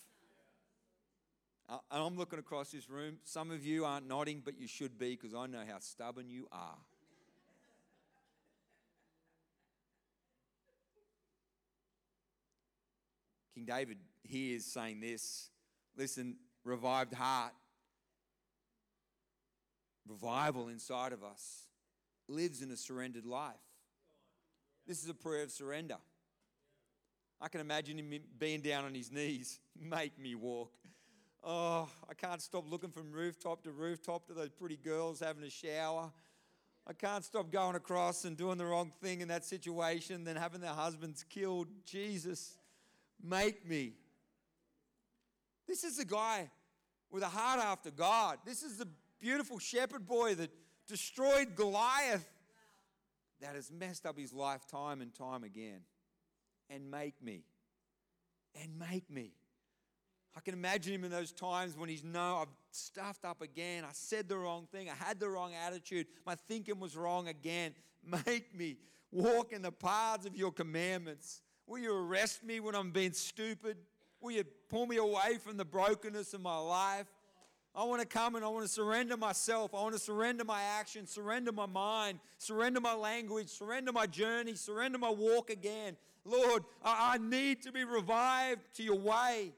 And 1.68 1.80
I'm 1.90 2.16
looking 2.16 2.38
across 2.38 2.70
this 2.70 2.88
room. 2.88 3.18
Some 3.24 3.50
of 3.50 3.66
you 3.66 3.84
aren't 3.84 4.06
nodding, 4.06 4.40
but 4.44 4.56
you 4.56 4.68
should 4.68 4.96
be 4.96 5.16
because 5.16 5.34
I 5.34 5.46
know 5.46 5.62
how 5.68 5.80
stubborn 5.80 6.30
you 6.30 6.46
are. 6.52 6.76
King 13.52 13.64
David 13.64 13.98
here 14.22 14.56
is 14.56 14.64
saying 14.64 15.00
this 15.00 15.50
listen, 15.96 16.36
revived 16.64 17.14
heart, 17.14 17.52
revival 20.06 20.68
inside 20.68 21.12
of 21.12 21.22
us 21.22 21.66
lives 22.28 22.62
in 22.62 22.70
a 22.70 22.76
surrendered 22.76 23.26
life. 23.26 23.54
This 24.86 25.02
is 25.02 25.08
a 25.08 25.14
prayer 25.14 25.42
of 25.42 25.50
surrender. 25.50 25.96
I 27.40 27.48
can 27.48 27.60
imagine 27.60 27.98
him 27.98 28.20
being 28.38 28.60
down 28.60 28.84
on 28.84 28.94
his 28.94 29.12
knees. 29.12 29.58
Make 29.80 30.18
me 30.18 30.34
walk. 30.34 30.72
Oh, 31.44 31.88
I 32.08 32.14
can't 32.14 32.40
stop 32.40 32.64
looking 32.68 32.90
from 32.90 33.12
rooftop 33.12 33.62
to 33.64 33.70
rooftop 33.70 34.26
to 34.28 34.34
those 34.34 34.50
pretty 34.50 34.76
girls 34.76 35.20
having 35.20 35.44
a 35.44 35.50
shower. 35.50 36.10
I 36.88 36.92
can't 36.92 37.24
stop 37.24 37.50
going 37.50 37.76
across 37.76 38.24
and 38.24 38.36
doing 38.36 38.58
the 38.58 38.64
wrong 38.64 38.92
thing 39.02 39.20
in 39.20 39.28
that 39.28 39.44
situation, 39.44 40.24
then 40.24 40.36
having 40.36 40.60
their 40.60 40.70
husbands 40.70 41.24
killed. 41.28 41.66
Jesus, 41.84 42.56
make 43.22 43.68
me. 43.68 43.94
This 45.66 45.84
is 45.84 45.96
the 45.96 46.04
guy 46.04 46.50
with 47.10 47.22
a 47.22 47.28
heart 47.28 47.60
after 47.60 47.90
God. 47.90 48.38
This 48.44 48.62
is 48.62 48.78
the 48.78 48.88
beautiful 49.20 49.58
shepherd 49.58 50.06
boy 50.06 50.34
that 50.36 50.50
destroyed 50.86 51.54
Goliath 51.54 52.28
that 53.40 53.54
has 53.54 53.70
messed 53.70 54.06
up 54.06 54.18
his 54.18 54.32
life 54.32 54.66
time 54.66 55.00
and 55.00 55.14
time 55.14 55.44
again. 55.44 55.80
And 56.70 56.90
make 56.90 57.22
me. 57.22 57.44
And 58.60 58.78
make 58.78 59.08
me. 59.10 59.32
I 60.36 60.40
can 60.40 60.54
imagine 60.54 60.92
him 60.92 61.04
in 61.04 61.10
those 61.10 61.32
times 61.32 61.76
when 61.76 61.88
he's, 61.88 62.04
no, 62.04 62.38
I've 62.42 62.48
stuffed 62.70 63.24
up 63.24 63.40
again. 63.40 63.84
I 63.84 63.92
said 63.92 64.28
the 64.28 64.36
wrong 64.36 64.66
thing. 64.70 64.90
I 64.90 64.94
had 64.94 65.18
the 65.18 65.28
wrong 65.28 65.52
attitude. 65.66 66.06
My 66.26 66.34
thinking 66.34 66.78
was 66.78 66.96
wrong 66.96 67.28
again. 67.28 67.74
Make 68.04 68.54
me 68.54 68.76
walk 69.10 69.52
in 69.52 69.62
the 69.62 69.72
paths 69.72 70.26
of 70.26 70.36
your 70.36 70.52
commandments. 70.52 71.40
Will 71.66 71.78
you 71.78 71.94
arrest 71.94 72.44
me 72.44 72.60
when 72.60 72.74
I'm 72.74 72.90
being 72.90 73.12
stupid? 73.12 73.78
Will 74.20 74.32
you 74.32 74.44
pull 74.68 74.86
me 74.86 74.96
away 74.96 75.38
from 75.42 75.56
the 75.56 75.64
brokenness 75.64 76.34
of 76.34 76.40
my 76.40 76.58
life? 76.58 77.06
I 77.74 77.84
want 77.84 78.00
to 78.00 78.06
come 78.06 78.36
and 78.36 78.44
I 78.44 78.48
want 78.48 78.64
to 78.64 78.72
surrender 78.72 79.18
myself. 79.18 79.74
I 79.74 79.82
want 79.82 79.92
to 79.92 80.00
surrender 80.00 80.44
my 80.44 80.62
actions, 80.62 81.10
surrender 81.10 81.52
my 81.52 81.66
mind, 81.66 82.20
surrender 82.38 82.80
my 82.80 82.94
language, 82.94 83.48
surrender 83.48 83.92
my 83.92 84.06
journey, 84.06 84.54
surrender 84.54 84.96
my 84.96 85.10
walk 85.10 85.50
again. 85.50 85.96
Lord, 86.24 86.64
I, 86.82 87.18
need 87.18 87.62
to 87.62 87.72
be 87.72 87.84
revived 87.84 88.62
to 88.74 88.82
your 88.82 88.98
way. 88.98 89.52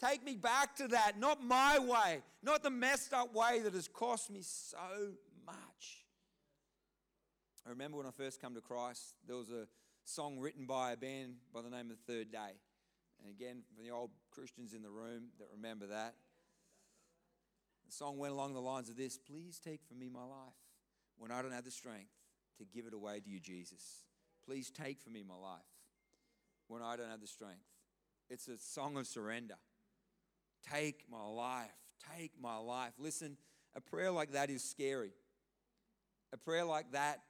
Take 0.00 0.24
me 0.24 0.36
back 0.36 0.76
to 0.76 0.88
that, 0.88 1.18
not 1.18 1.42
my 1.42 1.78
way, 1.78 2.22
not 2.42 2.62
the 2.62 2.70
messed 2.70 3.12
up 3.12 3.34
way 3.34 3.60
that 3.60 3.74
has 3.74 3.88
cost 3.88 4.30
me 4.30 4.40
so 4.42 4.78
much. 5.44 6.04
I 7.66 7.70
remember 7.70 7.98
when 7.98 8.06
I 8.06 8.10
first 8.10 8.40
came 8.40 8.54
to 8.54 8.60
Christ, 8.60 9.14
there 9.26 9.36
was 9.36 9.50
a 9.50 9.66
song 10.04 10.38
written 10.38 10.64
by 10.64 10.92
a 10.92 10.96
band 10.96 11.34
by 11.52 11.62
the 11.62 11.70
name 11.70 11.90
of 11.90 11.98
Third 12.06 12.30
Day. 12.30 12.52
And 13.24 13.32
again, 13.32 13.62
for 13.66 13.82
the 13.82 13.90
old 13.90 14.10
Christians 14.30 14.74
in 14.74 14.82
the 14.82 14.90
room 14.90 15.28
that 15.38 15.48
remember 15.54 15.86
that, 15.86 16.14
the 17.86 17.92
song 17.92 18.18
went 18.18 18.34
along 18.34 18.52
the 18.52 18.60
lines 18.60 18.90
of 18.90 18.96
this 18.96 19.18
Please 19.18 19.58
take 19.58 19.80
from 19.88 19.98
me 19.98 20.10
my 20.12 20.24
life 20.24 20.54
when 21.16 21.30
I 21.30 21.40
don't 21.40 21.52
have 21.52 21.64
the 21.64 21.70
strength 21.70 22.10
to 22.58 22.64
give 22.64 22.86
it 22.86 22.94
away 22.94 23.20
to 23.20 23.28
you, 23.28 23.40
Jesus. 23.40 24.04
Please 24.46 24.70
take 24.70 25.00
from 25.00 25.14
me 25.14 25.24
my 25.26 25.34
life 25.34 25.62
when 26.68 26.82
I 26.82 26.96
don't 26.96 27.08
have 27.08 27.20
the 27.20 27.26
strength. 27.26 27.64
It's 28.28 28.48
a 28.48 28.58
song 28.58 28.96
of 28.98 29.06
surrender. 29.06 29.56
Take 30.70 31.04
my 31.10 31.24
life. 31.24 31.70
Take 32.16 32.32
my 32.40 32.56
life. 32.56 32.92
Listen, 32.98 33.36
a 33.74 33.80
prayer 33.80 34.10
like 34.10 34.32
that 34.32 34.50
is 34.50 34.62
scary. 34.62 35.12
A 36.32 36.36
prayer 36.36 36.64
like 36.64 36.92
that 36.92 37.20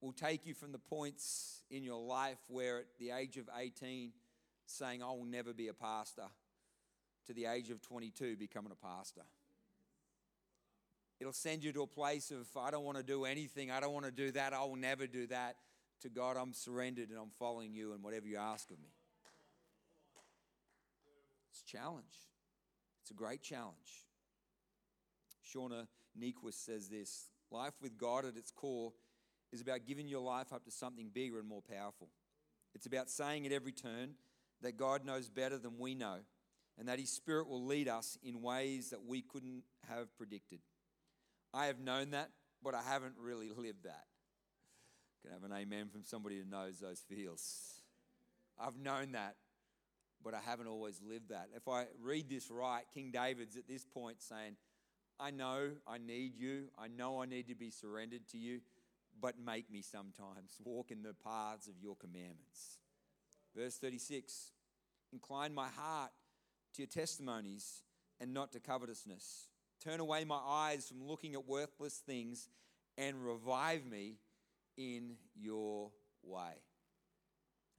will 0.00 0.12
take 0.12 0.46
you 0.46 0.54
from 0.54 0.72
the 0.72 0.78
points 0.78 1.62
in 1.70 1.82
your 1.82 2.00
life 2.00 2.38
where 2.48 2.80
at 2.80 2.98
the 2.98 3.10
age 3.10 3.36
of 3.36 3.48
18, 3.56 4.12
saying, 4.66 5.02
I 5.02 5.06
will 5.06 5.24
never 5.24 5.52
be 5.52 5.68
a 5.68 5.74
pastor, 5.74 6.26
to 7.26 7.32
the 7.32 7.46
age 7.46 7.70
of 7.70 7.80
22, 7.82 8.36
becoming 8.36 8.72
a 8.72 8.86
pastor. 8.86 9.22
It'll 11.20 11.32
send 11.32 11.64
you 11.64 11.72
to 11.72 11.82
a 11.82 11.86
place 11.86 12.30
of, 12.30 12.46
I 12.56 12.70
don't 12.70 12.84
want 12.84 12.98
to 12.98 13.02
do 13.02 13.24
anything, 13.24 13.70
I 13.70 13.80
don't 13.80 13.92
want 13.92 14.06
to 14.06 14.12
do 14.12 14.32
that, 14.32 14.52
I 14.52 14.60
will 14.60 14.76
never 14.76 15.06
do 15.06 15.26
that. 15.28 15.56
To 16.02 16.08
God, 16.10 16.36
I'm 16.36 16.52
surrendered 16.52 17.08
and 17.08 17.18
I'm 17.18 17.30
following 17.38 17.72
you 17.72 17.92
and 17.92 18.02
whatever 18.02 18.26
you 18.26 18.36
ask 18.36 18.70
of 18.70 18.78
me. 18.78 18.90
It's 21.50 21.62
a 21.62 21.76
challenge. 21.76 22.04
It's 23.00 23.10
a 23.10 23.14
great 23.14 23.42
challenge. 23.42 24.04
Shauna 25.54 25.86
Niequist 26.18 26.64
says 26.64 26.88
this 26.88 27.30
Life 27.50 27.74
with 27.80 27.96
God 27.96 28.24
at 28.24 28.36
its 28.36 28.50
core 28.50 28.92
is 29.52 29.60
about 29.60 29.86
giving 29.86 30.08
your 30.08 30.20
life 30.20 30.52
up 30.52 30.64
to 30.64 30.70
something 30.70 31.10
bigger 31.12 31.38
and 31.38 31.48
more 31.48 31.62
powerful. 31.62 32.08
It's 32.74 32.86
about 32.86 33.08
saying 33.08 33.46
at 33.46 33.52
every 33.52 33.72
turn 33.72 34.14
that 34.64 34.76
God 34.76 35.04
knows 35.04 35.28
better 35.28 35.58
than 35.58 35.78
we 35.78 35.94
know 35.94 36.18
and 36.78 36.88
that 36.88 36.98
His 36.98 37.10
Spirit 37.10 37.48
will 37.48 37.64
lead 37.64 37.88
us 37.88 38.18
in 38.22 38.42
ways 38.42 38.90
that 38.90 39.04
we 39.06 39.22
couldn't 39.22 39.62
have 39.88 40.14
predicted. 40.16 40.58
I 41.52 41.66
have 41.66 41.78
known 41.78 42.10
that, 42.10 42.30
but 42.62 42.74
I 42.74 42.82
haven't 42.82 43.14
really 43.18 43.50
lived 43.56 43.84
that. 43.84 44.04
Can 45.22 45.30
I 45.30 45.34
have 45.34 45.44
an 45.44 45.56
amen 45.56 45.88
from 45.90 46.02
somebody 46.02 46.38
who 46.38 46.44
knows 46.44 46.80
those 46.80 47.02
feels? 47.08 47.74
I've 48.58 48.76
known 48.76 49.12
that, 49.12 49.36
but 50.22 50.34
I 50.34 50.40
haven't 50.40 50.66
always 50.66 51.00
lived 51.06 51.28
that. 51.28 51.48
If 51.54 51.68
I 51.68 51.86
read 52.02 52.28
this 52.28 52.50
right, 52.50 52.84
King 52.92 53.10
David's 53.12 53.56
at 53.56 53.68
this 53.68 53.84
point 53.84 54.22
saying, 54.22 54.56
I 55.20 55.30
know 55.30 55.70
I 55.86 55.98
need 55.98 56.36
you. 56.36 56.64
I 56.76 56.88
know 56.88 57.22
I 57.22 57.26
need 57.26 57.48
to 57.48 57.54
be 57.54 57.70
surrendered 57.70 58.26
to 58.32 58.38
you, 58.38 58.60
but 59.20 59.34
make 59.38 59.70
me 59.70 59.80
sometimes 59.82 60.56
walk 60.64 60.90
in 60.90 61.02
the 61.02 61.14
paths 61.14 61.68
of 61.68 61.74
your 61.80 61.94
commandments. 61.96 62.78
Verse 63.56 63.76
36 63.76 64.52
Incline 65.12 65.54
my 65.54 65.68
heart 65.68 66.10
to 66.74 66.82
your 66.82 66.88
testimonies 66.88 67.82
and 68.20 68.34
not 68.34 68.52
to 68.52 68.60
covetousness. 68.60 69.48
Turn 69.82 70.00
away 70.00 70.24
my 70.24 70.40
eyes 70.44 70.88
from 70.88 71.06
looking 71.06 71.34
at 71.34 71.46
worthless 71.46 71.98
things 71.98 72.48
and 72.96 73.24
revive 73.24 73.86
me 73.86 74.16
in 74.76 75.16
your 75.34 75.90
way. 76.22 76.62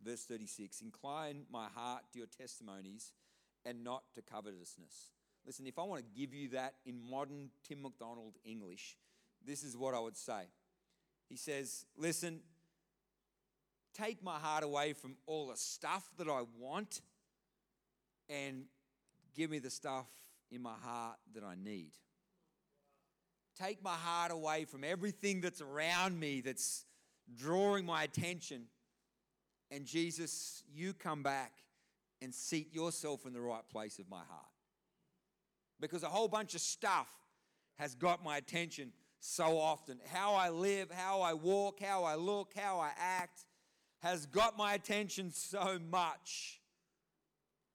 Verse 0.03 0.23
36 0.23 0.81
Incline 0.81 1.43
my 1.51 1.67
heart 1.73 2.03
to 2.13 2.19
your 2.19 2.27
testimonies 2.27 3.11
and 3.65 3.83
not 3.83 4.03
to 4.13 4.21
covetousness. 4.21 5.11
Listen, 5.45 5.67
if 5.67 5.77
I 5.77 5.83
want 5.83 6.01
to 6.01 6.19
give 6.19 6.33
you 6.33 6.49
that 6.49 6.75
in 6.85 6.99
modern 7.09 7.49
Tim 7.67 7.81
McDonald 7.81 8.35
English, 8.43 8.97
this 9.45 9.63
is 9.63 9.77
what 9.77 9.93
I 9.93 9.99
would 9.99 10.17
say. 10.17 10.43
He 11.29 11.37
says, 11.37 11.85
Listen, 11.97 12.39
take 13.97 14.23
my 14.23 14.37
heart 14.37 14.63
away 14.63 14.93
from 14.93 15.15
all 15.25 15.47
the 15.47 15.57
stuff 15.57 16.07
that 16.17 16.27
I 16.27 16.43
want 16.59 17.01
and 18.29 18.65
give 19.35 19.49
me 19.49 19.59
the 19.59 19.69
stuff 19.69 20.07
in 20.51 20.61
my 20.61 20.75
heart 20.83 21.17
that 21.33 21.43
I 21.43 21.55
need. 21.55 21.91
Take 23.59 23.83
my 23.83 23.93
heart 23.93 24.31
away 24.31 24.65
from 24.65 24.83
everything 24.83 25.41
that's 25.41 25.61
around 25.61 26.19
me 26.19 26.41
that's 26.41 26.85
drawing 27.37 27.85
my 27.85 28.03
attention 28.03 28.67
And 29.71 29.85
Jesus, 29.85 30.63
you 30.73 30.93
come 30.93 31.23
back 31.23 31.53
and 32.21 32.33
seat 32.33 32.73
yourself 32.73 33.25
in 33.25 33.33
the 33.33 33.41
right 33.41 33.67
place 33.69 33.99
of 33.99 34.09
my 34.09 34.17
heart. 34.29 34.45
Because 35.79 36.03
a 36.03 36.07
whole 36.07 36.27
bunch 36.27 36.55
of 36.55 36.61
stuff 36.61 37.09
has 37.75 37.95
got 37.95 38.23
my 38.23 38.37
attention 38.37 38.91
so 39.19 39.59
often. 39.59 39.99
How 40.13 40.33
I 40.33 40.49
live, 40.49 40.91
how 40.91 41.21
I 41.21 41.33
walk, 41.33 41.79
how 41.81 42.03
I 42.03 42.15
look, 42.15 42.53
how 42.55 42.79
I 42.79 42.91
act 42.97 43.45
has 44.05 44.27
got 44.27 44.55
my 44.55 44.75
attention 44.75 45.31
so 45.31 45.79
much. 45.89 46.61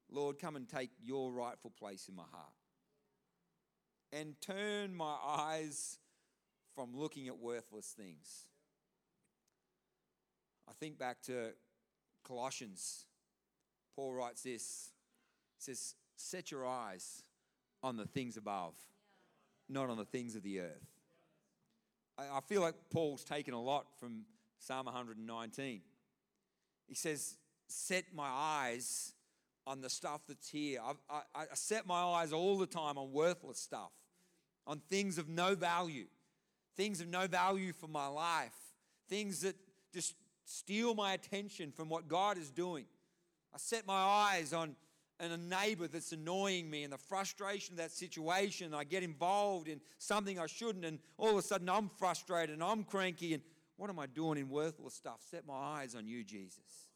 Lord, 0.09 0.39
come 0.39 0.55
and 0.55 0.69
take 0.69 0.91
your 1.03 1.33
rightful 1.33 1.73
place 1.77 2.09
in 2.09 2.15
my 2.15 2.23
heart. 2.31 2.53
And 4.13 4.41
turn 4.41 4.95
my 4.95 5.17
eyes 5.27 5.99
from 6.77 6.97
looking 6.97 7.27
at 7.27 7.37
worthless 7.37 7.95
things. 7.97 8.47
I 10.69 10.73
think 10.79 11.01
back 11.01 11.21
to 11.23 11.51
Colossians. 12.23 13.07
Paul 13.97 14.13
writes 14.15 14.45
this. 14.45 14.91
He 15.59 15.65
says, 15.65 15.97
Set 16.15 16.53
your 16.53 16.65
eyes 16.65 17.25
on 17.83 17.97
the 17.97 18.07
things 18.07 18.37
above, 18.37 18.75
not 19.69 19.91
on 19.91 19.97
the 19.97 20.05
things 20.05 20.37
of 20.37 20.45
the 20.45 20.61
earth. 20.61 20.87
I 22.19 22.41
feel 22.47 22.61
like 22.61 22.75
Paul's 22.93 23.25
taken 23.25 23.53
a 23.53 23.61
lot 23.61 23.87
from 23.99 24.27
Psalm 24.61 24.87
119. 24.87 25.81
He 26.91 26.97
says, 26.97 27.37
Set 27.69 28.07
my 28.13 28.29
eyes 28.29 29.13
on 29.65 29.81
the 29.81 29.89
stuff 29.89 30.23
that's 30.27 30.49
here. 30.49 30.81
I, 30.85 30.95
I, 31.09 31.43
I 31.43 31.55
set 31.55 31.87
my 31.87 32.03
eyes 32.03 32.33
all 32.33 32.59
the 32.59 32.67
time 32.67 32.99
on 32.99 33.13
worthless 33.13 33.61
stuff, 33.61 33.93
on 34.67 34.83
things 34.91 35.17
of 35.17 35.29
no 35.29 35.55
value, 35.55 36.07
things 36.77 37.01
of 37.01 37.07
no 37.07 37.29
value 37.29 37.73
for 37.73 37.87
my 37.87 38.09
life, 38.09 38.57
things 39.09 39.43
that 39.43 39.55
just 39.95 40.17
steal 40.45 40.97
my 40.97 41.13
attention 41.13 41.71
from 41.71 41.89
what 41.89 42.09
God 42.09 42.37
is 42.37 42.51
doing. 42.51 42.87
I 43.55 43.59
set 43.59 43.87
my 43.87 43.95
eyes 43.95 44.53
on 44.53 44.75
and 45.21 45.33
a 45.33 45.37
neighbor 45.37 45.87
that's 45.87 46.13
annoying 46.13 46.69
me 46.69 46.83
and 46.83 46.93
the 46.93 46.99
frustration 46.99 47.75
of 47.75 47.77
that 47.77 47.93
situation. 47.93 48.73
I 48.73 48.85
get 48.85 49.03
involved 49.03 49.69
in 49.69 49.81
something 49.99 50.41
I 50.41 50.47
shouldn't, 50.47 50.85
and 50.85 50.99
all 51.19 51.31
of 51.31 51.37
a 51.37 51.43
sudden 51.43 51.69
I'm 51.69 51.91
frustrated 51.99 52.55
and 52.55 52.65
I'm 52.65 52.83
cranky. 52.83 53.35
And 53.35 53.43
what 53.81 53.89
am 53.89 53.99
I 53.99 54.05
doing 54.05 54.37
in 54.37 54.51
worthless 54.51 54.93
stuff? 54.93 55.21
Set 55.31 55.47
my 55.47 55.55
eyes 55.55 55.95
on 55.95 56.07
you, 56.07 56.23
Jesus. 56.23 56.89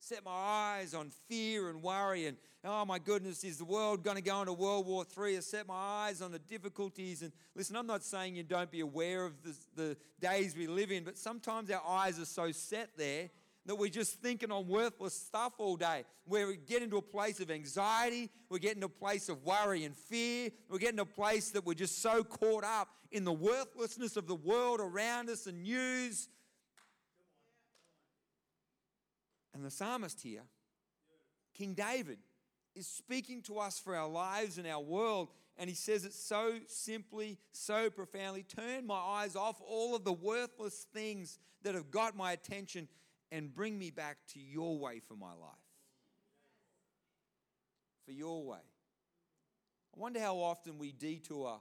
Set 0.00 0.24
my 0.24 0.30
eyes 0.32 0.94
on 0.94 1.10
fear 1.28 1.68
and 1.68 1.82
worry, 1.82 2.24
and 2.24 2.38
oh 2.64 2.86
my 2.86 2.98
goodness, 2.98 3.44
is 3.44 3.58
the 3.58 3.66
world 3.66 4.02
going 4.02 4.16
to 4.16 4.22
go 4.22 4.40
into 4.40 4.54
World 4.54 4.86
War 4.86 5.04
III? 5.04 5.36
I 5.36 5.40
set 5.40 5.68
my 5.68 5.74
eyes 5.74 6.22
on 6.22 6.32
the 6.32 6.38
difficulties. 6.38 7.20
And 7.20 7.32
listen, 7.54 7.76
I'm 7.76 7.86
not 7.86 8.02
saying 8.02 8.34
you 8.34 8.44
don't 8.44 8.70
be 8.70 8.80
aware 8.80 9.26
of 9.26 9.34
the, 9.42 9.54
the 9.74 9.96
days 10.18 10.56
we 10.56 10.66
live 10.66 10.90
in, 10.90 11.04
but 11.04 11.18
sometimes 11.18 11.70
our 11.70 11.82
eyes 11.86 12.18
are 12.18 12.24
so 12.24 12.50
set 12.50 12.96
there 12.96 13.28
that 13.66 13.74
we're 13.74 13.90
just 13.90 14.20
thinking 14.20 14.52
on 14.52 14.66
worthless 14.68 15.14
stuff 15.14 15.54
all 15.58 15.76
day. 15.76 16.04
Where 16.24 16.46
we 16.46 16.56
get 16.56 16.82
into 16.82 16.96
a 16.96 17.02
place 17.02 17.40
of 17.40 17.50
anxiety, 17.50 18.30
we 18.48 18.58
get 18.58 18.74
into 18.74 18.86
a 18.86 18.88
place 18.88 19.28
of 19.28 19.44
worry 19.44 19.84
and 19.84 19.94
fear, 19.94 20.50
we 20.70 20.78
get 20.78 20.90
into 20.90 21.02
a 21.02 21.06
place 21.06 21.50
that 21.50 21.66
we're 21.66 21.74
just 21.74 22.00
so 22.00 22.22
caught 22.24 22.64
up 22.64 22.88
in 23.10 23.24
the 23.24 23.32
worthlessness 23.32 24.16
of 24.16 24.26
the 24.26 24.34
world 24.34 24.80
around 24.80 25.28
us 25.28 25.46
and 25.46 25.62
news. 25.62 26.28
And 29.54 29.64
the 29.64 29.70
psalmist 29.70 30.20
here, 30.20 30.42
King 31.54 31.74
David, 31.74 32.18
is 32.74 32.86
speaking 32.86 33.42
to 33.42 33.58
us 33.58 33.78
for 33.78 33.96
our 33.96 34.08
lives 34.08 34.58
and 34.58 34.66
our 34.66 34.82
world. 34.82 35.28
And 35.58 35.70
he 35.70 35.74
says 35.74 36.04
it 36.04 36.12
so 36.12 36.56
simply, 36.66 37.38
so 37.52 37.88
profoundly 37.88 38.42
turn 38.42 38.86
my 38.86 38.98
eyes 38.98 39.34
off 39.34 39.56
all 39.66 39.96
of 39.96 40.04
the 40.04 40.12
worthless 40.12 40.86
things 40.92 41.38
that 41.62 41.74
have 41.74 41.90
got 41.90 42.14
my 42.14 42.32
attention 42.32 42.88
and 43.30 43.54
bring 43.54 43.78
me 43.78 43.90
back 43.90 44.18
to 44.34 44.40
your 44.40 44.78
way 44.78 45.00
for 45.00 45.14
my 45.14 45.32
life. 45.32 45.52
For 48.04 48.12
your 48.12 48.44
way. 48.44 48.58
I 49.94 50.00
wonder 50.00 50.20
how 50.20 50.36
often 50.36 50.78
we 50.78 50.92
detour 50.92 51.60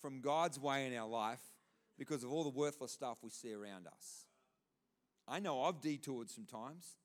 from 0.00 0.20
God's 0.20 0.58
way 0.58 0.86
in 0.86 0.96
our 0.96 1.08
life 1.08 1.40
because 1.98 2.24
of 2.24 2.32
all 2.32 2.44
the 2.44 2.50
worthless 2.50 2.92
stuff 2.92 3.18
we 3.22 3.30
see 3.30 3.52
around 3.52 3.86
us. 3.86 4.26
I 5.26 5.40
know 5.40 5.62
I've 5.62 5.80
detoured 5.80 6.30
sometimes. 6.30 6.96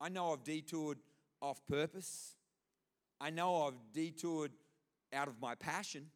I 0.00 0.08
know 0.08 0.32
I've 0.32 0.44
detoured 0.44 0.98
off 1.40 1.64
purpose. 1.66 2.34
I 3.20 3.30
know 3.30 3.62
I've 3.62 3.92
detoured 3.92 4.52
out 5.12 5.28
of 5.28 5.40
my 5.40 5.54
passion. 5.54 6.06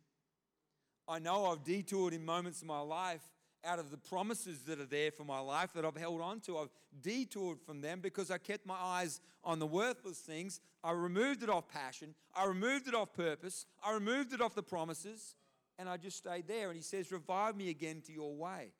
I 1.08 1.18
know 1.18 1.46
I've 1.46 1.64
detoured 1.64 2.12
in 2.12 2.24
moments 2.24 2.60
of 2.60 2.68
my 2.68 2.80
life 2.80 3.22
out 3.64 3.78
of 3.78 3.90
the 3.90 3.96
promises 3.96 4.60
that 4.62 4.80
are 4.80 4.86
there 4.86 5.10
for 5.10 5.24
my 5.24 5.40
life 5.40 5.72
that 5.74 5.84
I've 5.84 5.96
held 5.96 6.20
on 6.20 6.40
to. 6.40 6.58
I've 6.58 6.70
detoured 7.02 7.60
from 7.60 7.80
them 7.80 8.00
because 8.00 8.30
I 8.30 8.38
kept 8.38 8.66
my 8.66 8.76
eyes 8.78 9.20
on 9.44 9.58
the 9.58 9.66
worthless 9.66 10.18
things. 10.18 10.60
I 10.82 10.92
removed 10.92 11.42
it 11.42 11.50
off 11.50 11.68
passion. 11.68 12.14
I 12.34 12.46
removed 12.46 12.88
it 12.88 12.94
off 12.94 13.12
purpose. 13.12 13.66
I 13.84 13.92
removed 13.92 14.32
it 14.32 14.40
off 14.40 14.54
the 14.54 14.62
promises. 14.62 15.34
And 15.78 15.88
I 15.88 15.96
just 15.96 16.16
stayed 16.18 16.46
there. 16.46 16.68
And 16.68 16.76
he 16.76 16.82
says, 16.82 17.12
Revive 17.12 17.56
me 17.56 17.70
again 17.70 18.02
to 18.06 18.12
your 18.12 18.34
way. 18.34 18.72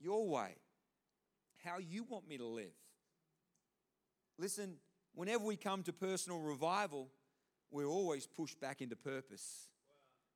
Your 0.00 0.28
way. 0.28 0.54
How 1.64 1.78
you 1.78 2.04
want 2.04 2.28
me 2.28 2.38
to 2.38 2.46
live. 2.46 2.74
Listen, 4.38 4.76
whenever 5.14 5.44
we 5.44 5.56
come 5.56 5.82
to 5.84 5.92
personal 5.92 6.38
revival, 6.38 7.08
we're 7.70 7.86
always 7.86 8.26
pushed 8.26 8.60
back 8.60 8.80
into 8.80 8.96
purpose 8.96 9.68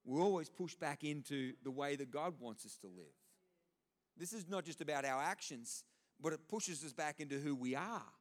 we 0.05 0.21
always 0.21 0.49
pushed 0.49 0.81
back 0.81 1.05
into 1.05 1.53
the 1.63 1.71
way 1.71 1.97
that 1.97 2.11
God 2.11 2.35
wants 2.41 2.67
us 2.67 2.77
to 2.79 2.87
live. 2.89 3.15
This 4.17 4.33
is 4.33 4.49
not 4.49 4.65
just 4.65 4.81
about 4.81 5.05
our 5.05 5.23
actions, 5.23 5.85
but 6.21 6.33
it 6.33 6.49
pushes 6.49 6.85
us 6.85 6.93
back 6.93 7.21
into 7.21 7.39
who 7.39 7.55
we 7.55 7.75
are. 7.75 8.13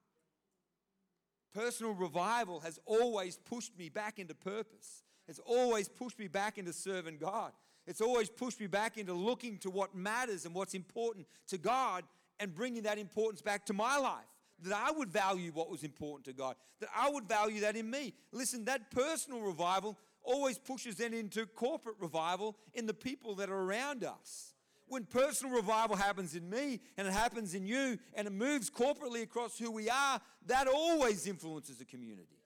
Personal 1.53 1.93
revival 1.93 2.61
has 2.61 2.79
always 2.85 3.37
pushed 3.37 3.77
me 3.77 3.89
back 3.89 4.19
into 4.19 4.33
purpose. 4.33 5.03
It's 5.27 5.39
always 5.39 5.89
pushed 5.89 6.17
me 6.17 6.27
back 6.27 6.57
into 6.57 6.71
serving 6.71 7.17
God. 7.17 7.51
It's 7.87 8.01
always 8.01 8.29
pushed 8.29 8.59
me 8.59 8.67
back 8.67 8.97
into 8.97 9.13
looking 9.13 9.57
to 9.59 9.69
what 9.69 9.95
matters 9.95 10.45
and 10.45 10.55
what's 10.55 10.73
important 10.73 11.27
to 11.47 11.57
God 11.57 12.03
and 12.39 12.53
bringing 12.53 12.83
that 12.83 12.97
importance 12.97 13.41
back 13.41 13.65
to 13.65 13.73
my 13.73 13.97
life. 13.97 14.25
That 14.63 14.73
I 14.73 14.91
would 14.91 15.09
value 15.09 15.51
what 15.51 15.71
was 15.71 15.83
important 15.83 16.25
to 16.25 16.33
God, 16.33 16.55
that 16.81 16.89
I 16.95 17.09
would 17.09 17.27
value 17.27 17.61
that 17.61 17.75
in 17.75 17.89
me. 17.89 18.13
Listen, 18.31 18.65
that 18.65 18.91
personal 18.91 19.41
revival 19.41 19.97
always 20.23 20.57
pushes 20.57 20.95
then 20.95 21.13
into 21.13 21.45
corporate 21.45 21.95
revival 21.99 22.57
in 22.73 22.85
the 22.85 22.93
people 22.93 23.35
that 23.35 23.49
are 23.49 23.61
around 23.61 24.03
us. 24.03 24.53
When 24.87 25.05
personal 25.05 25.55
revival 25.55 25.95
happens 25.95 26.35
in 26.35 26.49
me 26.49 26.81
and 26.97 27.07
it 27.07 27.13
happens 27.13 27.55
in 27.55 27.65
you 27.65 27.97
and 28.13 28.27
it 28.27 28.33
moves 28.33 28.69
corporately 28.69 29.21
across 29.21 29.57
who 29.57 29.71
we 29.71 29.89
are, 29.89 30.19
that 30.47 30.67
always 30.67 31.27
influences 31.27 31.79
a 31.79 31.85
community. 31.85 32.41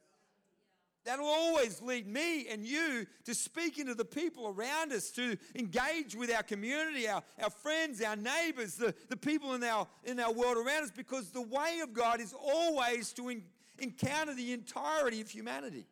That'll 1.05 1.27
always 1.27 1.81
lead 1.83 2.07
me 2.07 2.47
and 2.47 2.65
you 2.65 3.05
to 3.25 3.35
speak 3.35 3.77
into 3.77 3.93
the 3.93 4.05
people 4.05 4.47
around 4.47 4.91
us, 4.91 5.11
to 5.11 5.38
engage 5.53 6.15
with 6.15 6.33
our 6.33 6.41
community, 6.41 7.07
our, 7.07 7.21
our 7.41 7.51
friends, 7.51 8.01
our 8.01 8.15
neighbors, 8.15 8.75
the, 8.75 8.93
the 9.09 9.17
people 9.17 9.53
in 9.53 9.63
our, 9.63 9.88
in 10.03 10.19
our 10.19 10.33
world 10.33 10.57
around 10.57 10.83
us, 10.83 10.91
because 10.95 11.29
the 11.29 11.43
way 11.43 11.79
of 11.83 11.93
God 11.93 12.19
is 12.19 12.33
always 12.33 13.13
to 13.13 13.39
encounter 13.77 14.33
the 14.33 14.51
entirety 14.51 15.21
of 15.21 15.29
humanity. 15.29 15.85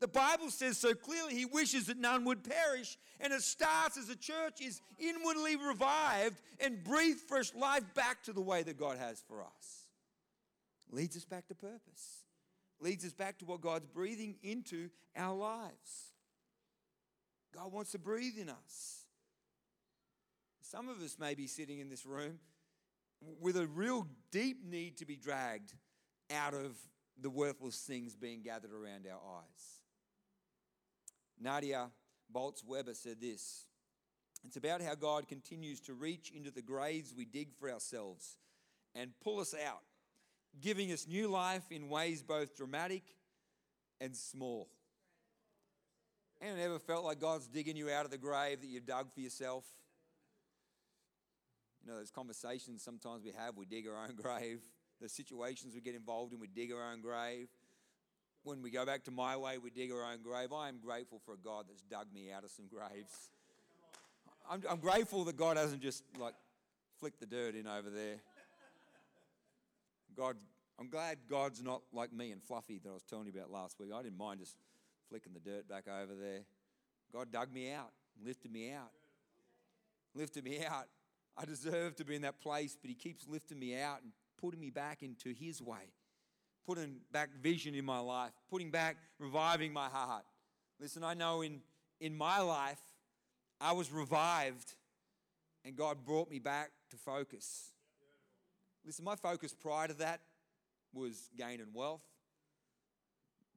The 0.00 0.08
Bible 0.08 0.50
says 0.50 0.78
so 0.78 0.94
clearly 0.94 1.34
he 1.34 1.44
wishes 1.44 1.86
that 1.86 1.98
none 1.98 2.24
would 2.24 2.44
perish, 2.44 2.96
and 3.20 3.32
it 3.32 3.42
starts 3.42 3.98
as 3.98 4.08
a 4.08 4.16
church 4.16 4.60
is 4.60 4.80
inwardly 4.98 5.56
revived 5.56 6.40
and 6.60 6.84
breathe 6.84 7.16
fresh 7.16 7.52
life 7.54 7.82
back 7.94 8.22
to 8.24 8.32
the 8.32 8.40
way 8.40 8.62
that 8.62 8.78
God 8.78 8.98
has 8.98 9.20
for 9.26 9.42
us. 9.42 9.86
Leads 10.90 11.16
us 11.16 11.24
back 11.24 11.48
to 11.48 11.54
purpose, 11.54 12.24
leads 12.80 13.04
us 13.04 13.12
back 13.12 13.38
to 13.38 13.44
what 13.44 13.60
God's 13.60 13.86
breathing 13.86 14.36
into 14.42 14.88
our 15.16 15.34
lives. 15.34 16.12
God 17.52 17.72
wants 17.72 17.92
to 17.92 17.98
breathe 17.98 18.38
in 18.38 18.48
us. 18.48 19.04
Some 20.62 20.88
of 20.88 21.02
us 21.02 21.16
may 21.18 21.34
be 21.34 21.46
sitting 21.46 21.80
in 21.80 21.88
this 21.88 22.06
room 22.06 22.38
with 23.40 23.56
a 23.56 23.66
real 23.66 24.06
deep 24.30 24.64
need 24.64 24.98
to 24.98 25.06
be 25.06 25.16
dragged 25.16 25.72
out 26.30 26.54
of 26.54 26.76
the 27.20 27.30
worthless 27.30 27.80
things 27.80 28.14
being 28.14 28.42
gathered 28.42 28.72
around 28.72 29.06
our 29.06 29.18
eyes. 29.38 29.77
Nadia 31.40 31.90
Bolz 32.34 32.64
Weber 32.64 32.94
said 32.94 33.20
this 33.20 33.66
It's 34.44 34.56
about 34.56 34.80
how 34.80 34.94
God 34.94 35.28
continues 35.28 35.80
to 35.82 35.94
reach 35.94 36.30
into 36.34 36.50
the 36.50 36.62
graves 36.62 37.14
we 37.16 37.24
dig 37.24 37.54
for 37.58 37.70
ourselves 37.70 38.36
and 38.94 39.10
pull 39.22 39.40
us 39.40 39.54
out, 39.54 39.82
giving 40.60 40.92
us 40.92 41.06
new 41.06 41.28
life 41.28 41.64
in 41.70 41.88
ways 41.88 42.22
both 42.22 42.56
dramatic 42.56 43.02
and 44.00 44.16
small. 44.16 44.68
Anyone 46.40 46.60
ever 46.60 46.78
felt 46.78 47.04
like 47.04 47.20
God's 47.20 47.48
digging 47.48 47.76
you 47.76 47.90
out 47.90 48.04
of 48.04 48.10
the 48.10 48.18
grave 48.18 48.60
that 48.60 48.68
you've 48.68 48.86
dug 48.86 49.12
for 49.12 49.20
yourself? 49.20 49.64
You 51.82 51.90
know, 51.90 51.98
those 51.98 52.10
conversations 52.10 52.82
sometimes 52.82 53.24
we 53.24 53.32
have, 53.36 53.56
we 53.56 53.66
dig 53.66 53.88
our 53.88 53.96
own 53.96 54.14
grave. 54.22 54.60
The 55.00 55.08
situations 55.08 55.74
we 55.74 55.80
get 55.80 55.94
involved 55.94 56.32
in, 56.32 56.40
we 56.40 56.48
dig 56.48 56.72
our 56.72 56.92
own 56.92 57.00
grave 57.00 57.48
when 58.44 58.62
we 58.62 58.70
go 58.70 58.86
back 58.86 59.04
to 59.04 59.10
my 59.10 59.36
way, 59.36 59.58
we 59.58 59.70
dig 59.70 59.92
our 59.92 60.04
own 60.04 60.22
grave. 60.22 60.52
I 60.52 60.68
am 60.68 60.78
grateful 60.78 61.20
for 61.24 61.34
a 61.34 61.38
God 61.38 61.66
that's 61.68 61.82
dug 61.82 62.06
me 62.12 62.30
out 62.32 62.44
of 62.44 62.50
some 62.50 62.66
graves. 62.66 63.30
I'm, 64.50 64.62
I'm 64.68 64.78
grateful 64.78 65.24
that 65.24 65.36
God 65.36 65.56
hasn't 65.56 65.82
just 65.82 66.02
like 66.18 66.34
flicked 67.00 67.20
the 67.20 67.26
dirt 67.26 67.54
in 67.54 67.66
over 67.66 67.90
there. 67.90 68.16
God, 70.16 70.36
I'm 70.78 70.88
glad 70.88 71.18
God's 71.28 71.62
not 71.62 71.82
like 71.92 72.12
me 72.12 72.32
and 72.32 72.42
Fluffy 72.42 72.78
that 72.78 72.88
I 72.88 72.92
was 72.92 73.02
telling 73.02 73.26
you 73.26 73.32
about 73.32 73.50
last 73.50 73.78
week. 73.78 73.90
I 73.94 74.02
didn't 74.02 74.18
mind 74.18 74.40
just 74.40 74.56
flicking 75.08 75.32
the 75.32 75.40
dirt 75.40 75.68
back 75.68 75.84
over 75.88 76.14
there. 76.14 76.40
God 77.12 77.30
dug 77.30 77.52
me 77.52 77.72
out, 77.72 77.90
lifted 78.24 78.52
me 78.52 78.72
out, 78.72 78.90
lifted 80.14 80.44
me 80.44 80.64
out. 80.64 80.86
I 81.36 81.44
deserve 81.44 81.94
to 81.96 82.04
be 82.04 82.16
in 82.16 82.22
that 82.22 82.40
place, 82.40 82.76
but 82.80 82.88
He 82.88 82.94
keeps 82.94 83.28
lifting 83.28 83.58
me 83.58 83.78
out 83.78 84.02
and 84.02 84.12
putting 84.40 84.60
me 84.60 84.70
back 84.70 85.02
into 85.02 85.32
His 85.32 85.62
way, 85.62 85.92
putting 86.68 86.96
back 87.10 87.30
vision 87.42 87.74
in 87.74 87.82
my 87.82 87.98
life, 87.98 88.32
putting 88.50 88.70
back, 88.70 88.98
reviving 89.18 89.72
my 89.72 89.88
heart. 89.88 90.22
Listen, 90.78 91.02
I 91.02 91.14
know 91.14 91.40
in, 91.40 91.62
in 91.98 92.14
my 92.14 92.40
life, 92.40 92.78
I 93.58 93.72
was 93.72 93.90
revived 93.90 94.74
and 95.64 95.74
God 95.74 96.04
brought 96.04 96.30
me 96.30 96.38
back 96.38 96.70
to 96.90 96.98
focus. 96.98 97.70
Listen, 98.84 99.02
my 99.02 99.16
focus 99.16 99.54
prior 99.54 99.88
to 99.88 99.94
that 99.94 100.20
was 100.92 101.30
gaining 101.38 101.68
wealth, 101.72 102.04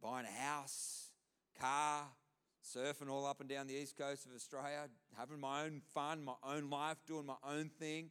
buying 0.02 0.26
a 0.26 0.42
house, 0.42 1.08
car, 1.60 2.06
surfing 2.64 3.10
all 3.10 3.26
up 3.26 3.42
and 3.42 3.50
down 3.50 3.68
the 3.68 3.74
east 3.74 3.98
coast 3.98 4.26
of 4.26 4.32
Australia, 4.34 4.88
having 5.18 5.42
my 5.42 5.64
own 5.64 5.82
fun, 5.94 6.24
my 6.24 6.36
own 6.48 6.70
life, 6.70 6.96
doing 7.06 7.26
my 7.26 7.36
own 7.46 7.70
thing, 7.78 8.10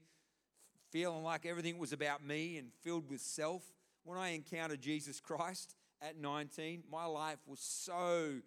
feeling 0.90 1.22
like 1.22 1.46
everything 1.46 1.78
was 1.78 1.94
about 1.94 2.22
me 2.22 2.58
and 2.58 2.68
filled 2.82 3.08
with 3.08 3.22
self. 3.22 3.62
When 4.04 4.18
I 4.18 4.30
encountered 4.30 4.80
Jesus 4.80 5.20
Christ 5.20 5.74
at 6.00 6.18
19, 6.18 6.84
my 6.90 7.04
life 7.04 7.38
was 7.46 7.60
so 7.60 8.40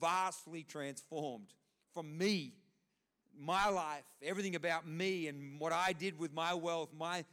vastly 0.00 0.62
transformed 0.62 1.48
from 1.92 2.16
me, 2.16 2.54
my 3.38 3.68
life, 3.68 4.04
everything 4.22 4.54
about 4.54 4.86
me 4.86 5.28
and 5.28 5.58
what 5.58 5.72
I 5.72 5.92
did 5.92 6.18
with 6.18 6.32
my 6.32 6.54
wealth, 6.54 6.90
my, 6.96 7.24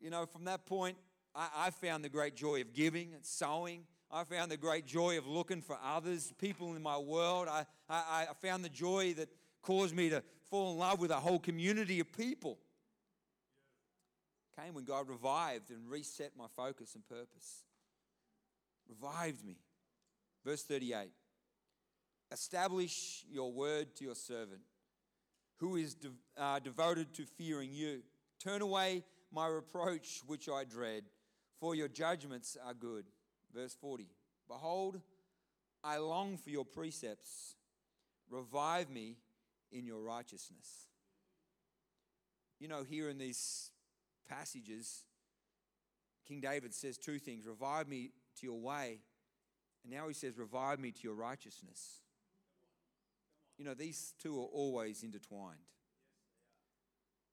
you 0.00 0.10
know, 0.10 0.26
from 0.26 0.44
that 0.44 0.66
point, 0.66 0.96
I, 1.34 1.48
I 1.56 1.70
found 1.70 2.04
the 2.04 2.08
great 2.08 2.34
joy 2.34 2.60
of 2.60 2.72
giving 2.72 3.14
and 3.14 3.24
sowing. 3.24 3.84
I 4.10 4.24
found 4.24 4.50
the 4.50 4.56
great 4.56 4.86
joy 4.86 5.18
of 5.18 5.26
looking 5.26 5.60
for 5.60 5.78
others, 5.84 6.32
people 6.38 6.74
in 6.74 6.82
my 6.82 6.96
world. 6.96 7.46
I, 7.48 7.66
I, 7.88 8.26
I 8.30 8.34
found 8.40 8.64
the 8.64 8.70
joy 8.70 9.14
that 9.14 9.28
caused 9.62 9.94
me 9.94 10.08
to 10.10 10.22
fall 10.50 10.72
in 10.72 10.78
love 10.78 10.98
with 10.98 11.10
a 11.10 11.20
whole 11.20 11.38
community 11.38 12.00
of 12.00 12.10
people. 12.12 12.58
Came 14.64 14.74
when 14.74 14.84
God 14.84 15.08
revived 15.08 15.70
and 15.70 15.88
reset 15.88 16.32
my 16.36 16.46
focus 16.56 16.94
and 16.94 17.06
purpose. 17.06 17.64
Revived 18.88 19.44
me. 19.44 19.58
Verse 20.44 20.62
38 20.64 21.10
Establish 22.32 23.24
your 23.30 23.52
word 23.52 23.94
to 23.96 24.04
your 24.04 24.14
servant, 24.14 24.60
who 25.58 25.76
is 25.76 25.94
de- 25.94 26.08
uh, 26.36 26.58
devoted 26.58 27.14
to 27.14 27.24
fearing 27.24 27.70
you. 27.72 28.02
Turn 28.42 28.62
away 28.62 29.04
my 29.32 29.46
reproach, 29.46 30.22
which 30.26 30.48
I 30.48 30.64
dread, 30.64 31.04
for 31.60 31.74
your 31.74 31.88
judgments 31.88 32.56
are 32.66 32.74
good. 32.74 33.04
Verse 33.54 33.76
40 33.80 34.08
Behold, 34.48 35.00
I 35.84 35.98
long 35.98 36.36
for 36.36 36.50
your 36.50 36.64
precepts. 36.64 37.54
Revive 38.30 38.90
me 38.90 39.16
in 39.72 39.86
your 39.86 40.02
righteousness. 40.02 40.88
You 42.58 42.68
know, 42.68 42.82
here 42.82 43.08
in 43.08 43.18
these 43.18 43.70
passages, 44.28 45.04
King 46.26 46.40
David 46.40 46.74
says 46.74 46.98
two 46.98 47.18
things 47.18 47.46
revive 47.46 47.88
me 47.88 48.10
to 48.40 48.46
your 48.46 48.60
way, 48.60 49.00
and 49.82 49.92
now 49.92 50.08
he 50.08 50.14
says, 50.14 50.36
revive 50.36 50.78
me 50.78 50.90
to 50.90 51.00
your 51.02 51.14
righteousness. 51.14 52.02
You 53.56 53.64
know, 53.64 53.74
these 53.74 54.14
two 54.22 54.38
are 54.38 54.46
always 54.46 55.02
intertwined. 55.02 55.58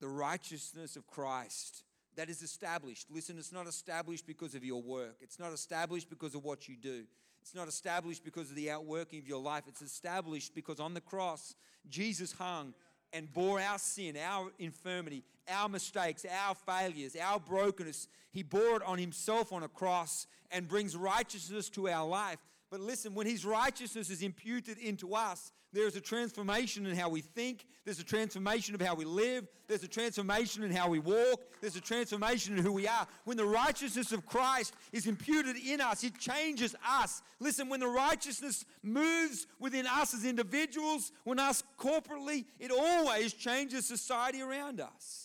The 0.02 0.08
righteousness 0.08 0.96
of 0.96 1.06
Christ 1.08 1.84
that 2.16 2.30
is 2.30 2.42
established. 2.42 3.08
Listen, 3.12 3.38
it's 3.38 3.52
not 3.52 3.68
established 3.68 4.26
because 4.26 4.56
of 4.56 4.64
your 4.64 4.82
work, 4.82 5.18
it's 5.22 5.40
not 5.40 5.54
established 5.54 6.10
because 6.10 6.36
of 6.36 6.44
what 6.44 6.68
you 6.68 6.76
do. 6.76 7.04
It's 7.42 7.54
not 7.54 7.68
established 7.68 8.24
because 8.24 8.50
of 8.50 8.56
the 8.56 8.72
outworking 8.72 9.20
of 9.20 9.28
your 9.28 9.40
life. 9.40 9.66
It's 9.68 9.84
established 9.84 10.56
because 10.56 10.80
on 10.80 10.96
the 10.96 11.02
cross, 11.02 11.54
Jesus 11.88 12.32
hung 12.32 12.74
and 13.14 13.32
bore 13.32 13.60
our 13.62 13.78
sin, 13.78 14.18
our 14.18 14.50
infirmity, 14.58 15.24
our 15.50 15.70
mistakes, 15.70 16.26
our 16.26 16.56
failures, 16.56 17.16
our 17.22 17.40
brokenness. 17.40 18.08
He 18.32 18.44
bore 18.44 18.78
it 18.78 18.84
on 18.84 18.98
himself 18.98 19.54
on 19.54 19.64
a 19.64 19.68
cross 19.68 20.28
and 20.52 20.68
brings 20.68 20.96
righteousness 20.96 21.70
to 21.72 21.90
our 21.90 22.08
life. 22.08 22.40
But 22.70 22.80
listen, 22.80 23.14
when 23.14 23.28
his 23.28 23.46
righteousness 23.46 24.10
is 24.10 24.22
imputed 24.22 24.78
into 24.78 25.14
us, 25.14 25.52
there 25.76 25.88
is 25.88 25.98
a 25.98 26.02
transformation 26.02 26.86
in 26.86 26.96
how 26.96 27.10
we 27.10 27.20
think. 27.20 27.66
There's 27.84 28.00
a 28.00 28.04
transformation 28.04 28.76
of 28.76 28.82
how 28.82 28.96
we 28.96 29.04
live. 29.04 29.46
There's 29.68 29.84
a 29.84 29.90
transformation 29.90 30.64
in 30.64 30.72
how 30.72 30.90
we 30.90 31.00
walk. 31.00 31.42
There's 31.60 31.76
a 31.76 31.82
transformation 31.82 32.58
in 32.58 32.64
who 32.64 32.72
we 32.72 32.88
are. 32.88 33.06
When 33.26 33.36
the 33.36 33.46
righteousness 33.46 34.14
of 34.14 34.26
Christ 34.26 34.74
is 34.94 35.06
imputed 35.06 35.58
in 35.58 35.82
us, 35.82 36.04
it 36.06 36.18
changes 36.18 36.76
us. 36.88 37.22
Listen, 37.42 37.68
when 37.68 37.82
the 37.82 37.88
righteousness 37.88 38.64
moves 38.84 39.48
within 39.60 39.86
us 39.86 40.14
as 40.14 40.24
individuals, 40.24 41.12
when 41.26 41.40
us 41.40 41.62
corporately, 41.78 42.46
it 42.58 42.72
always 42.72 43.34
changes 43.34 43.86
society 43.86 44.42
around 44.42 44.80
us. 44.80 45.25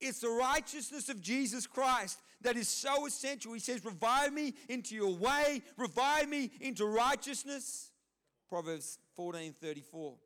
It's 0.00 0.20
the 0.20 0.28
righteousness 0.28 1.08
of 1.08 1.20
Jesus 1.20 1.66
Christ 1.66 2.20
that 2.42 2.56
is 2.56 2.68
so 2.68 3.06
essential. 3.06 3.52
He 3.52 3.60
says, 3.60 3.84
Revive 3.84 4.32
me 4.32 4.54
into 4.68 4.94
your 4.94 5.14
way, 5.16 5.62
revive 5.76 6.28
me 6.28 6.50
into 6.60 6.86
righteousness. 6.86 7.90
Proverbs 8.48 8.98
14:34. 9.18 10.16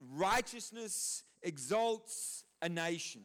Righteousness 0.00 1.24
exalts 1.42 2.44
a 2.62 2.68
nation, 2.68 3.22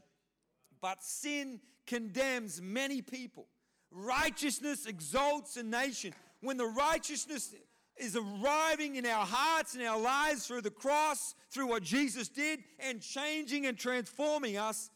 but 0.82 1.04
sin 1.04 1.62
condemns 1.86 2.62
many 2.62 3.02
people. 3.02 3.48
Righteousness 3.92 4.86
exalts 4.86 5.56
a 5.56 5.64
nation. 5.64 6.14
When 6.42 6.58
the 6.58 6.66
righteousness 6.66 7.56
is 7.98 8.18
arriving 8.18 8.98
in 8.98 9.06
our 9.06 9.26
hearts 9.26 9.74
and 9.76 9.84
our 9.84 10.00
lives 10.00 10.46
through 10.46 10.62
the 10.62 10.72
cross, 10.72 11.34
through 11.50 11.68
what 11.68 11.84
Jesus 11.84 12.28
did, 12.28 12.60
and 12.80 13.02
changing 13.02 13.66
and 13.68 13.78
transforming 13.78 14.58
us, 14.58 14.90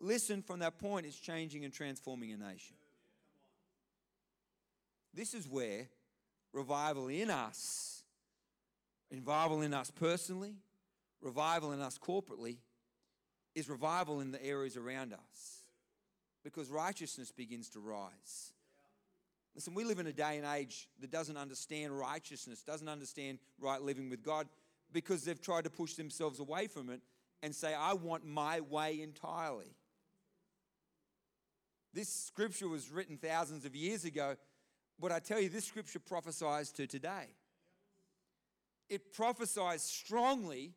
listen, 0.00 0.42
from 0.42 0.60
that 0.60 0.78
point, 0.78 1.06
it's 1.06 1.18
changing 1.18 1.64
and 1.64 1.72
transforming 1.72 2.32
a 2.32 2.36
nation. 2.36 2.76
This 5.12 5.34
is 5.34 5.48
where 5.48 5.88
revival 6.52 7.08
in 7.08 7.30
us 7.30 8.00
Revival 9.10 9.62
in 9.62 9.74
us 9.74 9.90
personally, 9.90 10.54
revival 11.20 11.72
in 11.72 11.80
us 11.80 11.98
corporately, 11.98 12.58
is 13.54 13.68
revival 13.68 14.20
in 14.20 14.30
the 14.30 14.44
areas 14.44 14.76
around 14.76 15.12
us 15.12 15.64
because 16.44 16.70
righteousness 16.70 17.32
begins 17.32 17.68
to 17.70 17.80
rise. 17.80 18.52
Listen, 19.54 19.74
we 19.74 19.82
live 19.82 19.98
in 19.98 20.06
a 20.06 20.12
day 20.12 20.36
and 20.36 20.46
age 20.46 20.88
that 21.00 21.10
doesn't 21.10 21.36
understand 21.36 21.98
righteousness, 21.98 22.62
doesn't 22.62 22.88
understand 22.88 23.40
right 23.58 23.82
living 23.82 24.08
with 24.08 24.22
God 24.22 24.46
because 24.92 25.24
they've 25.24 25.40
tried 25.40 25.64
to 25.64 25.70
push 25.70 25.94
themselves 25.94 26.38
away 26.38 26.68
from 26.68 26.88
it 26.88 27.00
and 27.42 27.52
say, 27.52 27.74
I 27.74 27.94
want 27.94 28.24
my 28.24 28.60
way 28.60 29.00
entirely. 29.02 29.74
This 31.92 32.08
scripture 32.08 32.68
was 32.68 32.90
written 32.90 33.16
thousands 33.16 33.64
of 33.64 33.74
years 33.74 34.04
ago, 34.04 34.36
but 34.98 35.10
I 35.12 35.18
tell 35.18 35.40
you, 35.40 35.48
this 35.48 35.64
scripture 35.64 35.98
prophesies 35.98 36.70
to 36.72 36.86
today 36.86 37.28
it 38.90 39.12
prophesies 39.12 39.82
strongly 39.82 40.74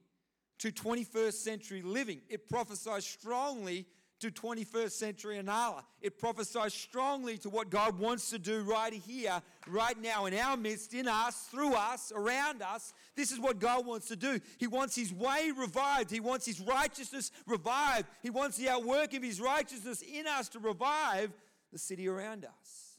to 0.59 0.71
21st 0.71 1.33
century 1.33 1.81
living. 1.81 2.21
It 2.29 2.47
prophesies 2.47 3.05
strongly 3.05 3.87
to 4.23 4.31
21st 4.31 4.91
century 4.91 5.37
Inala. 5.37 5.83
It 6.01 6.17
prophesies 6.17 6.73
strongly 6.73 7.37
to 7.39 7.49
what 7.49 7.69
God 7.69 7.99
wants 7.99 8.29
to 8.29 8.39
do 8.39 8.61
right 8.61 8.93
here, 8.93 9.41
right 9.67 9.99
now, 10.01 10.25
in 10.25 10.33
our 10.33 10.55
midst, 10.55 10.93
in 10.93 11.07
us, 11.07 11.35
through 11.51 11.73
us, 11.73 12.11
around 12.15 12.61
us. 12.61 12.93
This 13.15 13.31
is 13.31 13.39
what 13.39 13.59
God 13.59 13.85
wants 13.85 14.07
to 14.07 14.15
do. 14.15 14.39
He 14.57 14.67
wants 14.67 14.95
His 14.95 15.13
way 15.13 15.51
revived. 15.55 16.09
He 16.09 16.21
wants 16.21 16.45
His 16.45 16.61
righteousness 16.61 17.31
revived. 17.45 18.07
He 18.21 18.29
wants 18.29 18.57
the 18.57 18.69
outwork 18.69 19.13
of 19.13 19.21
His 19.21 19.41
righteousness 19.41 20.01
in 20.01 20.25
us 20.25 20.47
to 20.49 20.59
revive 20.59 21.31
the 21.71 21.77
city 21.77 22.07
around 22.07 22.45
us. 22.45 22.97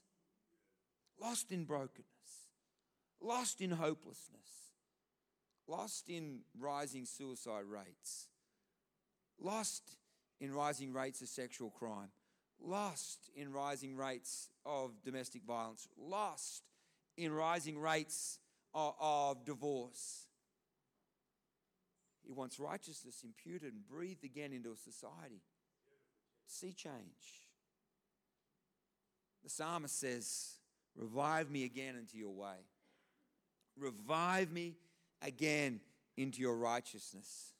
Lost 1.18 1.52
in 1.52 1.64
brokenness, 1.64 2.04
lost 3.20 3.62
in 3.62 3.70
hopelessness 3.70 4.34
lost 5.66 6.10
in 6.10 6.40
rising 6.58 7.06
suicide 7.06 7.64
rates, 7.64 8.28
lost 9.40 9.96
in 10.44 10.52
rising 10.52 10.92
rates 10.92 11.22
of 11.22 11.28
sexual 11.28 11.70
crime, 11.70 12.10
lost 12.62 13.30
in 13.34 13.52
rising 13.52 13.96
rates 13.96 14.50
of 14.66 14.92
domestic 15.02 15.42
violence, 15.42 15.88
lost 15.98 16.62
in 17.16 17.32
rising 17.32 17.78
rates 17.78 18.38
of, 18.74 18.94
of 19.00 19.44
divorce. 19.44 20.26
He 22.26 22.32
wants 22.32 22.60
righteousness 22.60 23.22
imputed 23.24 23.72
and 23.72 23.86
breathed 23.86 24.24
again 24.24 24.52
into 24.52 24.70
a 24.70 24.76
society. 24.76 25.40
See 26.46 26.72
change. 26.72 27.48
The 29.42 29.50
psalmist 29.50 29.98
says, 29.98 30.56
Revive 30.94 31.50
me 31.50 31.64
again 31.64 31.96
into 31.96 32.16
your 32.16 32.30
way. 32.30 32.56
Revive 33.76 34.52
me 34.52 34.76
again 35.22 35.80
into 36.16 36.40
your 36.40 36.56
righteousness. 36.56 37.53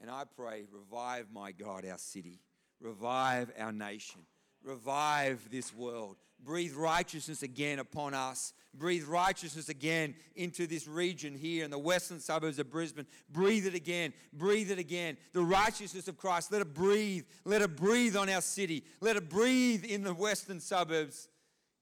And 0.00 0.10
I 0.10 0.24
pray, 0.36 0.64
revive, 0.70 1.26
my 1.32 1.52
God, 1.52 1.86
our 1.86 1.98
city, 1.98 2.40
revive 2.80 3.50
our 3.58 3.72
nation, 3.72 4.20
revive 4.62 5.48
this 5.50 5.74
world. 5.74 6.16
Breathe 6.42 6.74
righteousness 6.74 7.42
again 7.42 7.78
upon 7.78 8.12
us. 8.12 8.52
Breathe 8.74 9.04
righteousness 9.04 9.68
again 9.68 10.14
into 10.34 10.66
this 10.66 10.86
region 10.86 11.34
here 11.34 11.64
in 11.64 11.70
the 11.70 11.78
western 11.78 12.20
suburbs 12.20 12.58
of 12.58 12.70
Brisbane. 12.70 13.06
Breathe 13.30 13.66
it 13.66 13.74
again. 13.74 14.12
Breathe 14.32 14.70
it 14.70 14.78
again. 14.78 15.16
The 15.32 15.42
righteousness 15.42 16.06
of 16.08 16.18
Christ, 16.18 16.52
let 16.52 16.60
it 16.60 16.74
breathe. 16.74 17.24
Let 17.44 17.62
it 17.62 17.76
breathe 17.76 18.16
on 18.16 18.28
our 18.28 18.42
city. 18.42 18.84
Let 19.00 19.16
it 19.16 19.30
breathe 19.30 19.84
in 19.84 20.02
the 20.02 20.12
western 20.12 20.60
suburbs. 20.60 21.28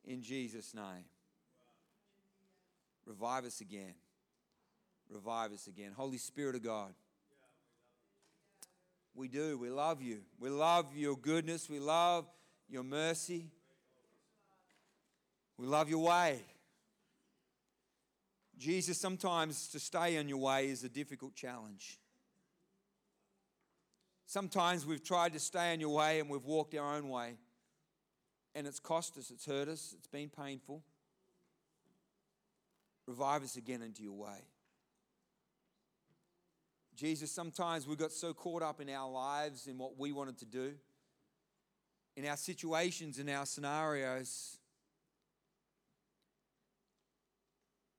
In 0.04 0.22
Jesus' 0.22 0.74
name. 0.74 1.06
Revive 3.06 3.46
us 3.46 3.60
again. 3.60 3.94
Revive 5.10 5.52
us 5.52 5.66
again. 5.66 5.92
Holy 5.96 6.18
Spirit 6.18 6.54
of 6.54 6.62
God. 6.62 6.94
We 9.14 9.28
do. 9.28 9.58
We 9.58 9.70
love 9.70 10.00
you. 10.00 10.20
We 10.40 10.48
love 10.48 10.86
your 10.96 11.16
goodness. 11.16 11.68
We 11.68 11.78
love 11.78 12.26
your 12.68 12.82
mercy. 12.82 13.50
We 15.58 15.66
love 15.66 15.88
your 15.88 16.04
way. 16.04 16.40
Jesus, 18.58 18.98
sometimes 18.98 19.68
to 19.68 19.80
stay 19.80 20.18
on 20.18 20.28
your 20.28 20.38
way 20.38 20.68
is 20.68 20.84
a 20.84 20.88
difficult 20.88 21.34
challenge. 21.34 21.98
Sometimes 24.26 24.86
we've 24.86 25.02
tried 25.02 25.32
to 25.34 25.40
stay 25.40 25.72
on 25.72 25.80
your 25.80 25.94
way 25.94 26.20
and 26.20 26.30
we've 26.30 26.44
walked 26.44 26.74
our 26.74 26.94
own 26.94 27.08
way. 27.08 27.36
And 28.54 28.66
it's 28.66 28.80
cost 28.80 29.18
us, 29.18 29.30
it's 29.30 29.46
hurt 29.46 29.68
us, 29.68 29.94
it's 29.98 30.06
been 30.06 30.30
painful. 30.30 30.82
Revive 33.06 33.42
us 33.42 33.56
again 33.56 33.82
into 33.82 34.02
your 34.02 34.12
way. 34.12 34.38
Jesus, 37.02 37.32
sometimes 37.32 37.84
we 37.84 37.96
got 37.96 38.12
so 38.12 38.32
caught 38.32 38.62
up 38.62 38.80
in 38.80 38.88
our 38.88 39.10
lives, 39.10 39.66
in 39.66 39.76
what 39.76 39.98
we 39.98 40.12
wanted 40.12 40.38
to 40.38 40.44
do, 40.44 40.72
in 42.14 42.24
our 42.24 42.36
situations, 42.36 43.18
in 43.18 43.28
our 43.28 43.44
scenarios, 43.44 44.56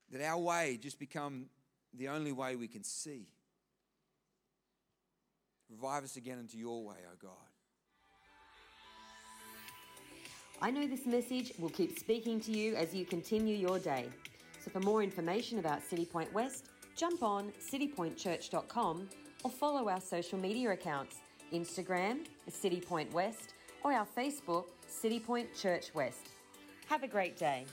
that 0.09 0.21
our 0.21 0.37
way 0.39 0.79
just 0.81 0.99
become 0.99 1.47
the 1.93 2.07
only 2.07 2.31
way 2.31 2.55
we 2.55 2.69
can 2.69 2.81
see. 2.81 3.27
Revive 5.69 6.05
us 6.05 6.15
again 6.15 6.39
into 6.39 6.57
your 6.57 6.85
way, 6.85 6.95
oh 7.05 7.17
God. 7.21 7.31
I 10.61 10.71
know 10.71 10.87
this 10.87 11.05
message 11.05 11.51
will 11.59 11.71
keep 11.71 11.99
speaking 11.99 12.39
to 12.39 12.53
you 12.53 12.75
as 12.75 12.95
you 12.95 13.03
continue 13.03 13.57
your 13.57 13.79
day. 13.79 14.07
So 14.63 14.71
for 14.71 14.79
more 14.79 15.03
information 15.03 15.59
about 15.59 15.83
City 15.83 16.05
Point 16.05 16.31
West, 16.31 16.69
jump 16.95 17.23
on 17.23 17.51
citypointchurch.com 17.59 19.09
or 19.43 19.51
follow 19.51 19.89
our 19.89 20.01
social 20.01 20.39
media 20.39 20.71
accounts 20.71 21.17
Instagram, 21.53 22.25
City 22.49 22.79
Point 22.79 23.13
West, 23.13 23.53
or 23.83 23.93
our 23.93 24.07
Facebook, 24.17 24.65
City 24.87 25.19
Point 25.19 25.53
Church 25.55 25.93
West. 25.93 26.29
Have 26.87 27.03
a 27.03 27.07
great 27.07 27.37
day. 27.37 27.65